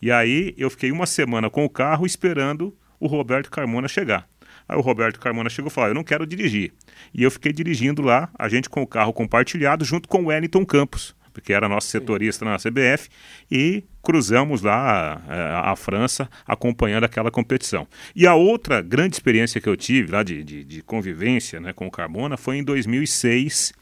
[0.00, 4.28] E aí eu fiquei uma semana com o carro esperando o Roberto Carmona chegar.
[4.68, 6.72] Aí o Roberto Carmona chegou e falou: Eu não quero dirigir.
[7.14, 10.66] E eu fiquei dirigindo lá, a gente com o carro compartilhado, junto com o Wellington
[10.66, 13.08] Campos, que era nosso setorista na CBF,
[13.50, 17.86] e cruzamos lá a, é, a, França acompanhando aquela competição.
[18.14, 21.86] E a outra grande experiência que eu tive lá de, de, de convivência né, com
[21.86, 23.72] o Carbona foi em 2006,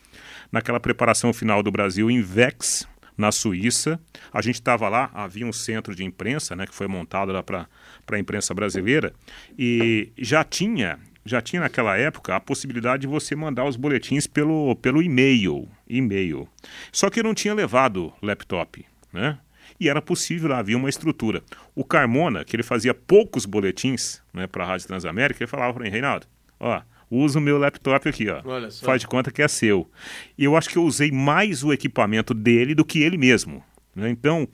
[0.51, 4.01] naquela preparação final do Brasil em Vex, na Suíça.
[4.33, 7.69] A gente estava lá, havia um centro de imprensa né, que foi montado lá para
[8.11, 9.13] a imprensa brasileira
[9.59, 14.77] e já tinha já tinha naquela época a possibilidade de você mandar os boletins pelo,
[14.77, 16.49] pelo e-mail, e-mail.
[16.93, 19.39] Só que eu não tinha levado laptop, né?
[19.81, 21.43] E era possível, havia uma estrutura.
[21.75, 25.83] O Carmona, que ele fazia poucos boletins né, para a Rádio Transamérica, ele falava para
[25.83, 26.27] mim, Reinaldo,
[26.61, 28.43] ó, usa o meu laptop aqui, ó.
[28.83, 29.91] Faz de conta que é seu.
[30.39, 33.65] E eu acho que eu usei mais o equipamento dele do que ele mesmo.
[33.97, 34.11] Né?
[34.11, 34.47] Então,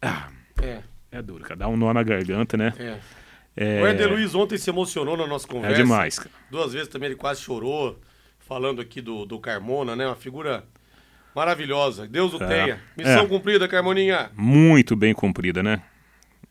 [0.00, 0.28] ah,
[0.62, 0.80] é.
[1.10, 1.56] é duro, cara.
[1.56, 2.72] Dá um nó na garganta, né?
[2.78, 2.98] É.
[3.60, 3.82] É...
[3.82, 5.76] O Eder Luiz ontem se emocionou na nossa conversa.
[5.76, 6.30] É demais, cara.
[6.50, 8.00] Duas vezes também ele quase chorou,
[8.38, 10.06] falando aqui do, do Carmona, né?
[10.06, 10.64] Uma figura
[11.34, 12.08] maravilhosa.
[12.08, 12.46] Deus o é.
[12.46, 12.80] tenha.
[12.96, 13.26] Missão é.
[13.26, 14.30] cumprida, Carmoninha.
[14.34, 15.82] Muito bem cumprida, né?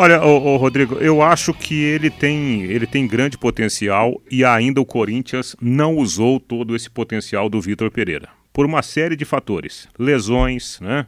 [0.00, 4.80] Olha, ô, ô, Rodrigo, eu acho que ele tem, ele tem grande potencial e ainda
[4.80, 8.28] o Corinthians não usou todo esse potencial do Vitor Pereira.
[8.52, 9.88] Por uma série de fatores.
[9.98, 11.04] Lesões, né?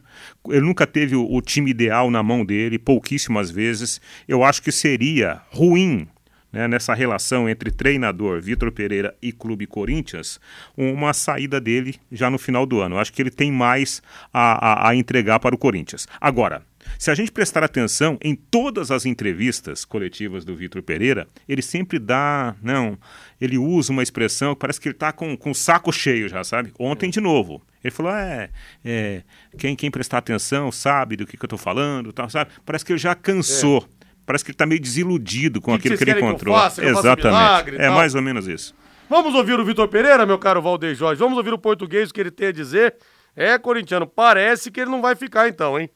[0.48, 4.00] Ele nunca teve o, o time ideal na mão dele, pouquíssimas vezes.
[4.26, 6.08] Eu acho que seria ruim
[6.52, 10.40] né, nessa relação entre treinador Vitor Pereira e Clube Corinthians,
[10.76, 12.98] uma saída dele já no final do ano.
[12.98, 16.08] Acho que ele tem mais a, a, a entregar para o Corinthians.
[16.20, 16.68] Agora,
[17.00, 21.98] se a gente prestar atenção em todas as entrevistas coletivas do Vitor Pereira, ele sempre
[21.98, 22.54] dá.
[22.62, 22.98] Não,
[23.40, 26.44] ele usa uma expressão que parece que ele está com, com o saco cheio já,
[26.44, 26.74] sabe?
[26.78, 28.50] Ontem, de novo, Ele falou: é,
[28.84, 29.22] é
[29.56, 32.50] quem, quem prestar atenção sabe do que, que eu estou falando, tal, sabe?
[32.66, 33.78] Parece que ele já cansou.
[33.78, 34.06] É.
[34.26, 36.54] Parece que ele está meio desiludido com que aquilo que, ele encontrou.
[36.54, 37.80] Que faça, Exatamente.
[37.80, 38.74] é mais ou menos isso.
[39.08, 41.18] Vamos ouvir o Vitor Pereira, meu caro Valdeir Jorge.
[41.18, 42.94] Vamos ouvir o português que ele tem a dizer.
[43.34, 45.88] É, corintiano, parece que ele não vai ficar então, hein?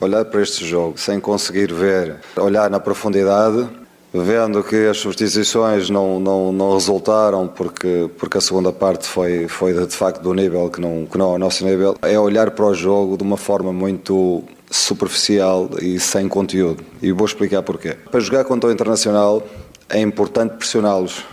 [0.00, 3.68] Olhar para este jogo sem conseguir ver, olhar na profundidade,
[4.12, 9.72] vendo que as substituições não, não, não resultaram porque, porque a segunda parte foi, foi
[9.72, 12.64] de, facto do nível que não, que não é o nosso nível, é olhar para
[12.64, 16.84] o jogo de uma forma muito superficial e sem conteúdo.
[17.02, 17.96] E vou explicar porquê.
[18.10, 19.42] Para jogar contra o Internacional
[19.88, 21.24] é importante pressioná-los,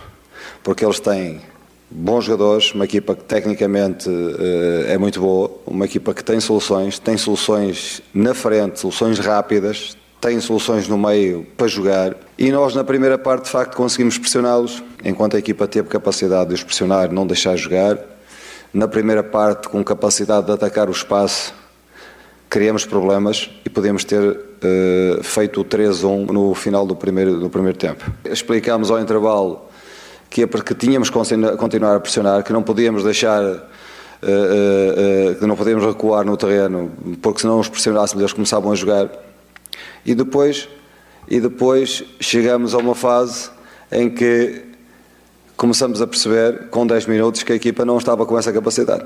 [0.62, 1.40] porque eles têm
[1.94, 6.98] bons jogadores, uma equipa que tecnicamente uh, é muito boa, uma equipa que tem soluções,
[6.98, 12.84] tem soluções na frente, soluções rápidas, tem soluções no meio para jogar e nós na
[12.84, 17.26] primeira parte de facto conseguimos pressioná-los, enquanto a equipa teve capacidade de os pressionar, não
[17.26, 17.98] deixar jogar.
[18.72, 21.52] Na primeira parte, com capacidade de atacar o espaço,
[22.48, 27.76] criamos problemas e podemos ter uh, feito o 3-1 no final do primeiro, do primeiro
[27.76, 28.10] tempo.
[28.24, 29.71] Explicámos ao intervalo
[30.32, 31.16] que é porque tínhamos que
[31.58, 36.90] continuar a pressionar, que não podíamos deixar, uh, uh, que não podíamos recuar no terreno,
[37.20, 39.10] porque se não os pressionássemos eles começavam a jogar.
[40.06, 40.70] E depois,
[41.28, 43.50] e depois chegamos a uma fase
[43.90, 44.64] em que
[45.54, 49.04] começamos a perceber, com 10 minutos, que a equipa não estava com essa capacidade.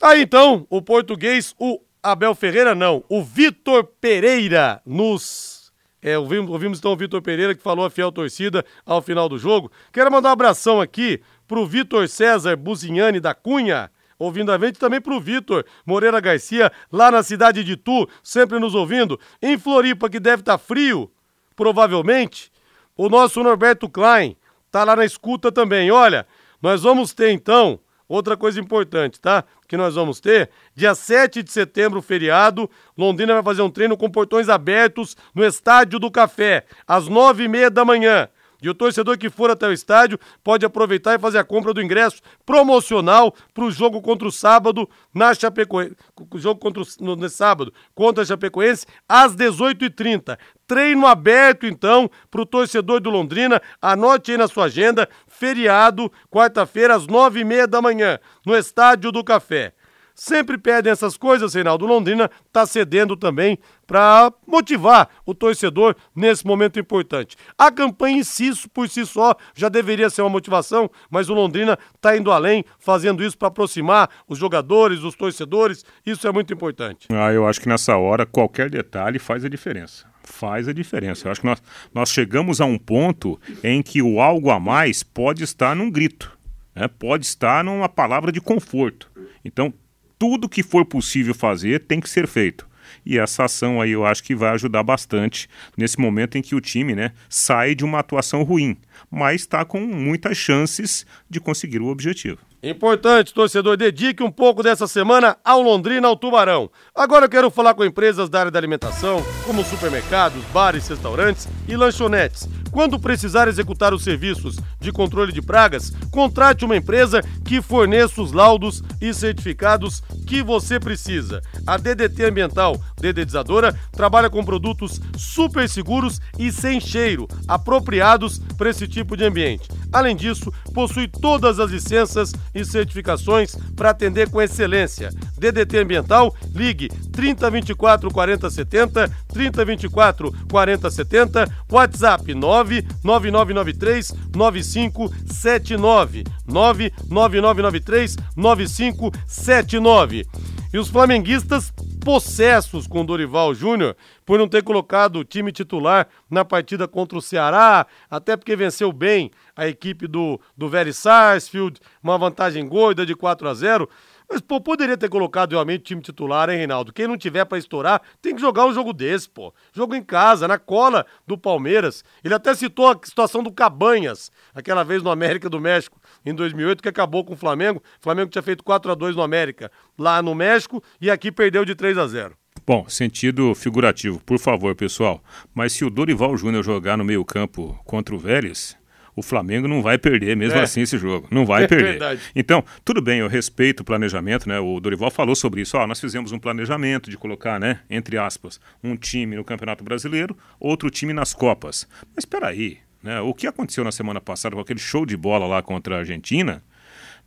[0.00, 5.59] Aí então, o português, o Abel Ferreira não, o Vitor Pereira nos.
[6.02, 9.38] É, ouvimos, ouvimos então o Vitor Pereira que falou a fiel torcida ao final do
[9.38, 9.70] jogo.
[9.92, 15.00] Quero mandar um abração aqui pro Vitor César Buzinhani da Cunha, ouvindo a gente, também
[15.00, 19.20] pro Vitor Moreira Garcia, lá na cidade de Tu, sempre nos ouvindo.
[19.42, 21.10] Em Floripa, que deve estar tá frio,
[21.54, 22.50] provavelmente,
[22.96, 24.36] o nosso Norberto Klein
[24.70, 25.90] tá lá na escuta também.
[25.90, 26.26] Olha,
[26.62, 27.78] nós vamos ter então
[28.10, 29.44] Outra coisa importante, tá?
[29.68, 34.10] Que nós vamos ter, dia 7 de setembro, feriado, Londrina vai fazer um treino com
[34.10, 38.28] portões abertos no Estádio do Café, às nove e meia da manhã.
[38.62, 41.82] E o torcedor que for até o estádio pode aproveitar e fazer a compra do
[41.82, 45.96] ingresso promocional para o jogo contra o sábado na Chapecoense.
[46.30, 50.38] O jogo contra o, no, no sábado contra a Chapecoense às 18h30.
[50.66, 53.60] Treino aberto, então, para o torcedor do Londrina.
[53.82, 59.10] Anote aí na sua agenda, feriado, quarta-feira, às nove e meia da manhã, no Estádio
[59.10, 59.72] do Café.
[60.14, 61.86] Sempre pedem essas coisas, Reinaldo.
[61.86, 67.36] Londrina está cedendo também para motivar o torcedor nesse momento importante.
[67.58, 71.78] A campanha em si, por si só, já deveria ser uma motivação, mas o Londrina
[71.94, 75.84] está indo além, fazendo isso para aproximar os jogadores, os torcedores.
[76.06, 77.08] Isso é muito importante.
[77.10, 81.26] Ah, eu acho que nessa hora qualquer detalhe faz a diferença faz a diferença.
[81.26, 85.02] Eu acho que nós, nós chegamos a um ponto em que o algo a mais
[85.02, 86.38] pode estar num grito,
[86.74, 86.86] né?
[86.86, 89.10] pode estar numa palavra de conforto.
[89.44, 89.72] Então,
[90.20, 92.68] tudo que for possível fazer tem que ser feito.
[93.06, 95.48] E essa ação aí eu acho que vai ajudar bastante
[95.78, 98.76] nesse momento em que o time né, sai de uma atuação ruim,
[99.10, 102.49] mas está com muitas chances de conseguir o objetivo.
[102.62, 106.70] Importante, torcedor, dedique um pouco dessa semana ao Londrina, ao Tubarão.
[106.94, 111.74] Agora eu quero falar com empresas da área da alimentação, como supermercados, bares, restaurantes e
[111.74, 112.46] lanchonetes.
[112.70, 118.30] Quando precisar executar os serviços de controle de pragas, contrate uma empresa que forneça os
[118.30, 121.40] laudos e certificados que você precisa.
[121.66, 128.86] A DDT Ambiental Dedetizadora trabalha com produtos super seguros e sem cheiro, apropriados para esse
[128.86, 129.68] tipo de ambiente.
[129.92, 135.10] Além disso, possui todas as licenças e certificações para atender com excelência.
[135.38, 150.26] DDT Ambiental, ligue 3024 4070, 3024 4070, WhatsApp 99993 9579, 99993 9579.
[150.72, 151.72] E os flamenguistas
[152.04, 157.22] possessos com Dorival Júnior por não ter colocado o time titular na partida contra o
[157.22, 163.16] Ceará, até porque venceu bem a equipe do, do Very Sarsfield, uma vantagem gorda de
[163.16, 163.90] 4 a 0
[164.30, 166.92] mas, pô, poderia ter colocado realmente time titular, hein, Reinaldo?
[166.92, 169.52] Quem não tiver para estourar, tem que jogar um jogo desse, pô.
[169.72, 172.04] Jogo em casa, na cola do Palmeiras.
[172.22, 176.80] Ele até citou a situação do Cabanhas, aquela vez no América do México, em 2008,
[176.80, 177.82] que acabou com o Flamengo.
[177.98, 179.68] O Flamengo tinha feito 4 a 2 no América,
[179.98, 184.76] lá no México, e aqui perdeu de 3 a 0 Bom, sentido figurativo, por favor,
[184.76, 185.20] pessoal.
[185.52, 188.76] Mas se o Dorival Júnior jogar no meio-campo contra o Vélez,
[189.14, 190.62] o Flamengo não vai perder mesmo é.
[190.62, 191.26] assim esse jogo.
[191.30, 191.90] Não vai é perder.
[191.90, 192.20] Verdade.
[192.34, 194.58] Então, tudo bem, eu respeito o planejamento, né?
[194.58, 195.76] O Dorival falou sobre isso.
[195.76, 200.36] Ó, nós fizemos um planejamento de colocar, né, entre aspas, um time no Campeonato Brasileiro,
[200.58, 201.86] outro time nas Copas.
[202.14, 203.20] Mas espera aí, né?
[203.20, 206.62] O que aconteceu na semana passada com aquele show de bola lá contra a Argentina?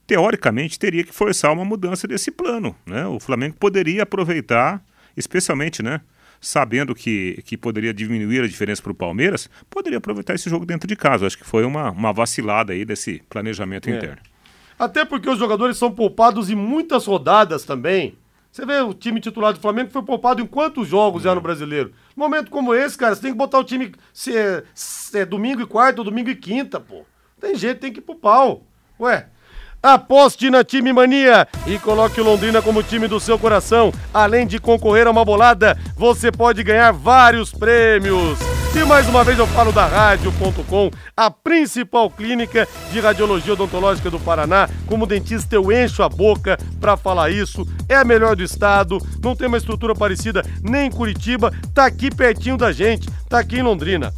[0.05, 2.75] teoricamente teria que forçar uma mudança desse plano.
[2.85, 3.05] Né?
[3.07, 4.83] O Flamengo poderia aproveitar,
[5.15, 6.01] especialmente, né?
[6.45, 10.85] Sabendo que, que poderia diminuir a diferença para o Palmeiras, poderia aproveitar esse jogo dentro
[10.85, 11.25] de casa.
[11.25, 13.95] Acho que foi uma, uma vacilada aí desse planejamento é.
[13.95, 14.21] interno.
[14.77, 18.17] Até porque os jogadores são poupados em muitas rodadas também.
[18.51, 21.93] Você vê o time titular do Flamengo foi poupado em quantos jogos já no brasileiro?
[22.13, 25.61] Momento como esse, cara, você tem que botar o time se é, se é domingo
[25.61, 27.05] e quarta, domingo e quinta, pô.
[27.39, 28.67] Tem jeito, tem que ir pro pau.
[28.99, 29.27] Ué,
[29.83, 33.91] Aposte na Time Mania e coloque o Londrina como time do seu coração.
[34.13, 38.39] Além de concorrer a uma bolada, você pode ganhar vários prêmios.
[38.73, 44.17] E mais uma vez eu falo da Rádio.com, a principal clínica de radiologia odontológica do
[44.21, 44.69] Paraná.
[44.87, 47.67] Como dentista eu encho a boca para falar isso.
[47.89, 52.09] É a melhor do estado, não tem uma estrutura parecida nem em Curitiba, tá aqui
[52.09, 54.13] pertinho da gente, tá aqui em Londrina.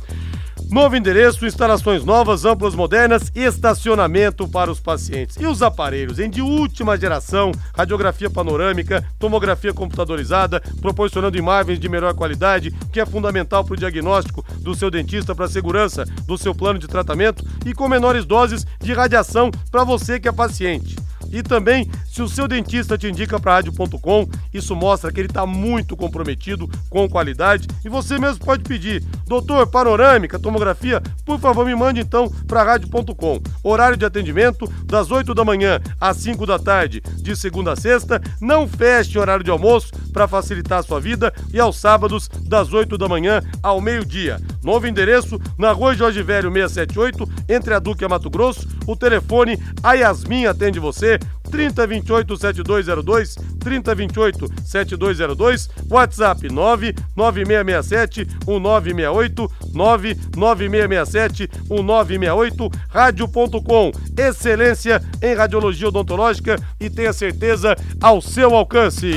[0.70, 5.38] Novo endereço, instalações novas, amplas, modernas e estacionamento para os pacientes.
[5.40, 12.14] E os aparelhos em de última geração, radiografia panorâmica, tomografia computadorizada, proporcionando imagens de melhor
[12.14, 16.54] qualidade, que é fundamental para o diagnóstico do seu dentista para a segurança do seu
[16.54, 21.05] plano de tratamento e com menores doses de radiação para você que é paciente.
[21.32, 25.46] E também, se o seu dentista te indica para rádio.com, isso mostra que ele está
[25.46, 29.04] muito comprometido com qualidade e você mesmo pode pedir.
[29.28, 33.42] Doutor, panorâmica, tomografia, por favor, me mande então para rádio.com.
[33.64, 38.22] Horário de atendimento das 8 da manhã às 5 da tarde, de segunda a sexta.
[38.40, 42.98] Não feche horário de almoço para facilitar a sua vida e aos sábados das 8
[42.98, 44.40] da manhã ao meio-dia.
[44.64, 48.68] Novo endereço na Rua Jorge Velho 678, entre a Duque e a Mato Grosso.
[48.88, 51.15] O telefone, a Yasmin atende você
[51.50, 66.90] 3028 7202, 3028 7202, WhatsApp 99667 1968, 99667 1968, rádio.com, excelência em radiologia odontológica e
[66.90, 69.14] tenha certeza ao seu alcance.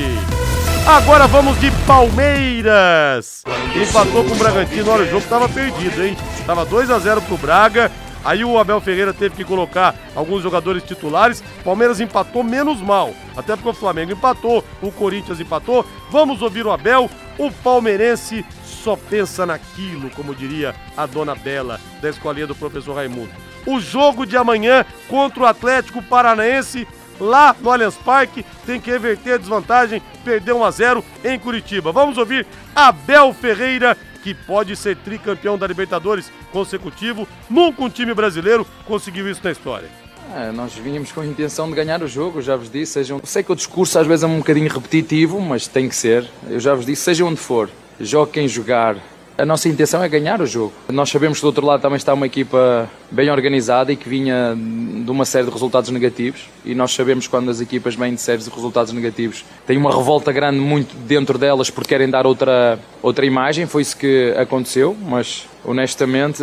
[0.86, 3.42] Agora vamos de Palmeiras.
[3.76, 4.90] Empatou com o Bragantino.
[4.90, 6.16] Olha, o jogo estava perdido, hein?
[6.46, 7.92] Tava 2 a 0 pro Braga.
[8.24, 11.42] Aí o Abel Ferreira teve que colocar alguns jogadores titulares.
[11.64, 15.86] Palmeiras empatou menos mal, até porque o Flamengo empatou, o Corinthians empatou.
[16.10, 17.10] Vamos ouvir o Abel.
[17.38, 23.30] O palmeirense só pensa naquilo, como diria a dona Bela, da escolinha do professor Raimundo.
[23.64, 26.86] O jogo de amanhã contra o Atlético Paranaense
[27.20, 31.92] lá no Allianz Parque, tem que reverter a desvantagem, perder 1 a 0 em Curitiba.
[31.92, 33.96] Vamos ouvir Abel Ferreira
[34.28, 37.26] que pode ser tricampeão da Libertadores consecutivo.
[37.48, 39.88] Nunca um time brasileiro conseguiu isso na história.
[40.36, 42.92] É, nós vínhamos com a intenção de ganhar o jogo, já vos disse.
[42.92, 43.20] Sejam...
[43.24, 46.28] Sei que o discurso às vezes é um bocadinho repetitivo, mas tem que ser.
[46.46, 48.96] Eu já vos disse, seja onde for, jogue quem jogar,
[49.38, 50.72] a nossa intenção é ganhar o jogo.
[50.88, 54.56] Nós sabemos que do outro lado também está uma equipa bem organizada e que vinha
[54.56, 56.48] de uma série de resultados negativos.
[56.64, 60.32] E nós sabemos quando as equipas vêm de séries de resultados negativos, tem uma revolta
[60.32, 63.64] grande muito dentro delas porque querem dar outra, outra imagem.
[63.66, 66.42] Foi isso que aconteceu, mas honestamente,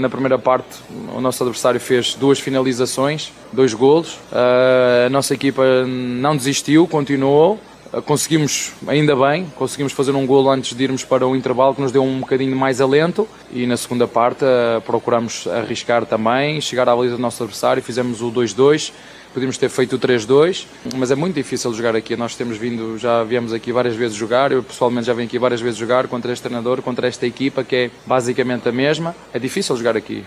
[0.00, 0.68] na primeira parte,
[1.14, 4.16] o nosso adversário fez duas finalizações, dois golos.
[4.32, 7.58] A nossa equipa não desistiu, continuou
[8.04, 11.90] Conseguimos, ainda bem, conseguimos fazer um golo antes de irmos para o intervalo que nos
[11.90, 16.94] deu um bocadinho mais alento e na segunda parte uh, procuramos arriscar também, chegar à
[16.94, 18.92] baliza do nosso adversário, fizemos o 2-2,
[19.32, 20.66] podíamos ter feito o 3-2,
[20.96, 22.14] mas é muito difícil jogar aqui.
[22.14, 25.60] Nós temos vindo, já viemos aqui várias vezes jogar, eu pessoalmente já vim aqui várias
[25.60, 29.16] vezes jogar contra este treinador, contra esta equipa que é basicamente a mesma.
[29.32, 30.24] É difícil jogar aqui.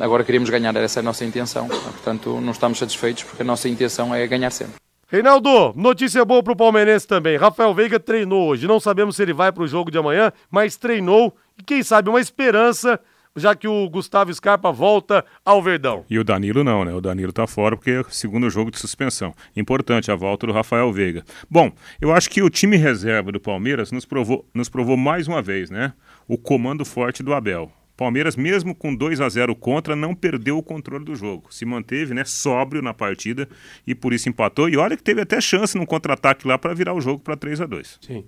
[0.00, 1.68] Agora queríamos ganhar, essa é a nossa intenção.
[1.68, 4.83] Portanto, não estamos satisfeitos porque a nossa intenção é ganhar sempre.
[5.14, 7.36] Reinaldo, notícia boa pro palmeirense também.
[7.36, 8.66] Rafael Veiga treinou hoje.
[8.66, 12.18] Não sabemos se ele vai pro jogo de amanhã, mas treinou e quem sabe uma
[12.18, 12.98] esperança
[13.36, 16.04] já que o Gustavo Scarpa volta ao Verdão.
[16.10, 16.92] E o Danilo não, né?
[16.92, 19.32] O Danilo tá fora porque é segundo jogo de suspensão.
[19.54, 21.24] Importante a volta do Rafael Veiga.
[21.48, 25.40] Bom, eu acho que o time reserva do Palmeiras nos provou, nos provou mais uma
[25.40, 25.92] vez, né?
[26.26, 27.70] O comando forte do Abel.
[27.96, 31.46] Palmeiras, mesmo com 2 a 0 contra, não perdeu o controle do jogo.
[31.50, 33.48] Se manteve né, sóbrio na partida
[33.86, 34.68] e por isso empatou.
[34.68, 37.60] E olha que teve até chance no contra-ataque lá para virar o jogo para 3
[37.60, 38.24] a 2 Sim.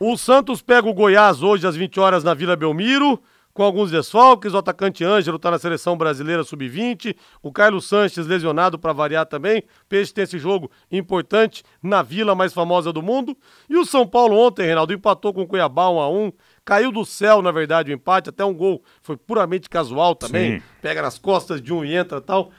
[0.00, 3.20] O Santos pega o Goiás hoje às 20 horas na Vila Belmiro,
[3.52, 4.54] com alguns desfalques.
[4.54, 7.16] O atacante Ângelo está na seleção brasileira sub-20.
[7.42, 9.64] O Carlos Sanches lesionado para variar também.
[9.88, 13.36] Peixe tem esse jogo importante na vila mais famosa do mundo.
[13.68, 16.32] E o São Paulo ontem, Reinaldo, empatou com o Cuiabá 1 a 1
[16.68, 20.58] Caiu do céu, na verdade, o empate, até um gol foi puramente casual também.
[20.58, 20.66] Sim.
[20.82, 22.50] Pega nas costas de um e entra tal.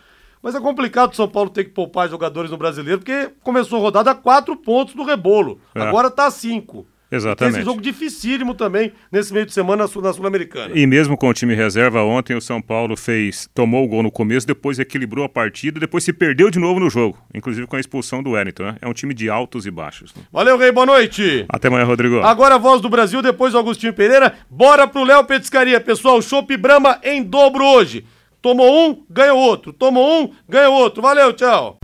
[0.42, 3.82] Mas é complicado o São Paulo ter que poupar jogadores no brasileiro, porque começou a
[3.84, 5.62] rodada a quatro pontos do rebolo.
[5.76, 5.82] É.
[5.82, 6.88] Agora tá a cinco.
[7.12, 7.58] Exatamente.
[7.58, 10.78] Esse jogo dificílimo também nesse meio de semana na Sul-Americana.
[10.78, 14.12] E mesmo com o time reserva, ontem o São Paulo fez, tomou o gol no
[14.12, 17.80] começo, depois equilibrou a partida, depois se perdeu de novo no jogo, inclusive com a
[17.80, 18.64] expulsão do Wellington.
[18.64, 18.76] Né?
[18.82, 20.14] É um time de altos e baixos.
[20.14, 20.22] Né?
[20.32, 21.46] Valeu, Rei, boa noite.
[21.50, 22.20] Até amanhã, Rodrigo.
[22.20, 24.34] Agora a voz do Brasil, depois o Agostinho Pereira.
[24.50, 26.22] Bora pro Léo Petiscaria, pessoal.
[26.22, 28.06] Chopp Brama em dobro hoje.
[28.42, 29.74] Tomou um, ganha outro.
[29.74, 31.02] Tomou um, ganha outro.
[31.02, 31.78] Valeu, tchau.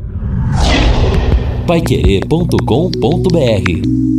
[1.68, 4.15] Paiquerê.com.br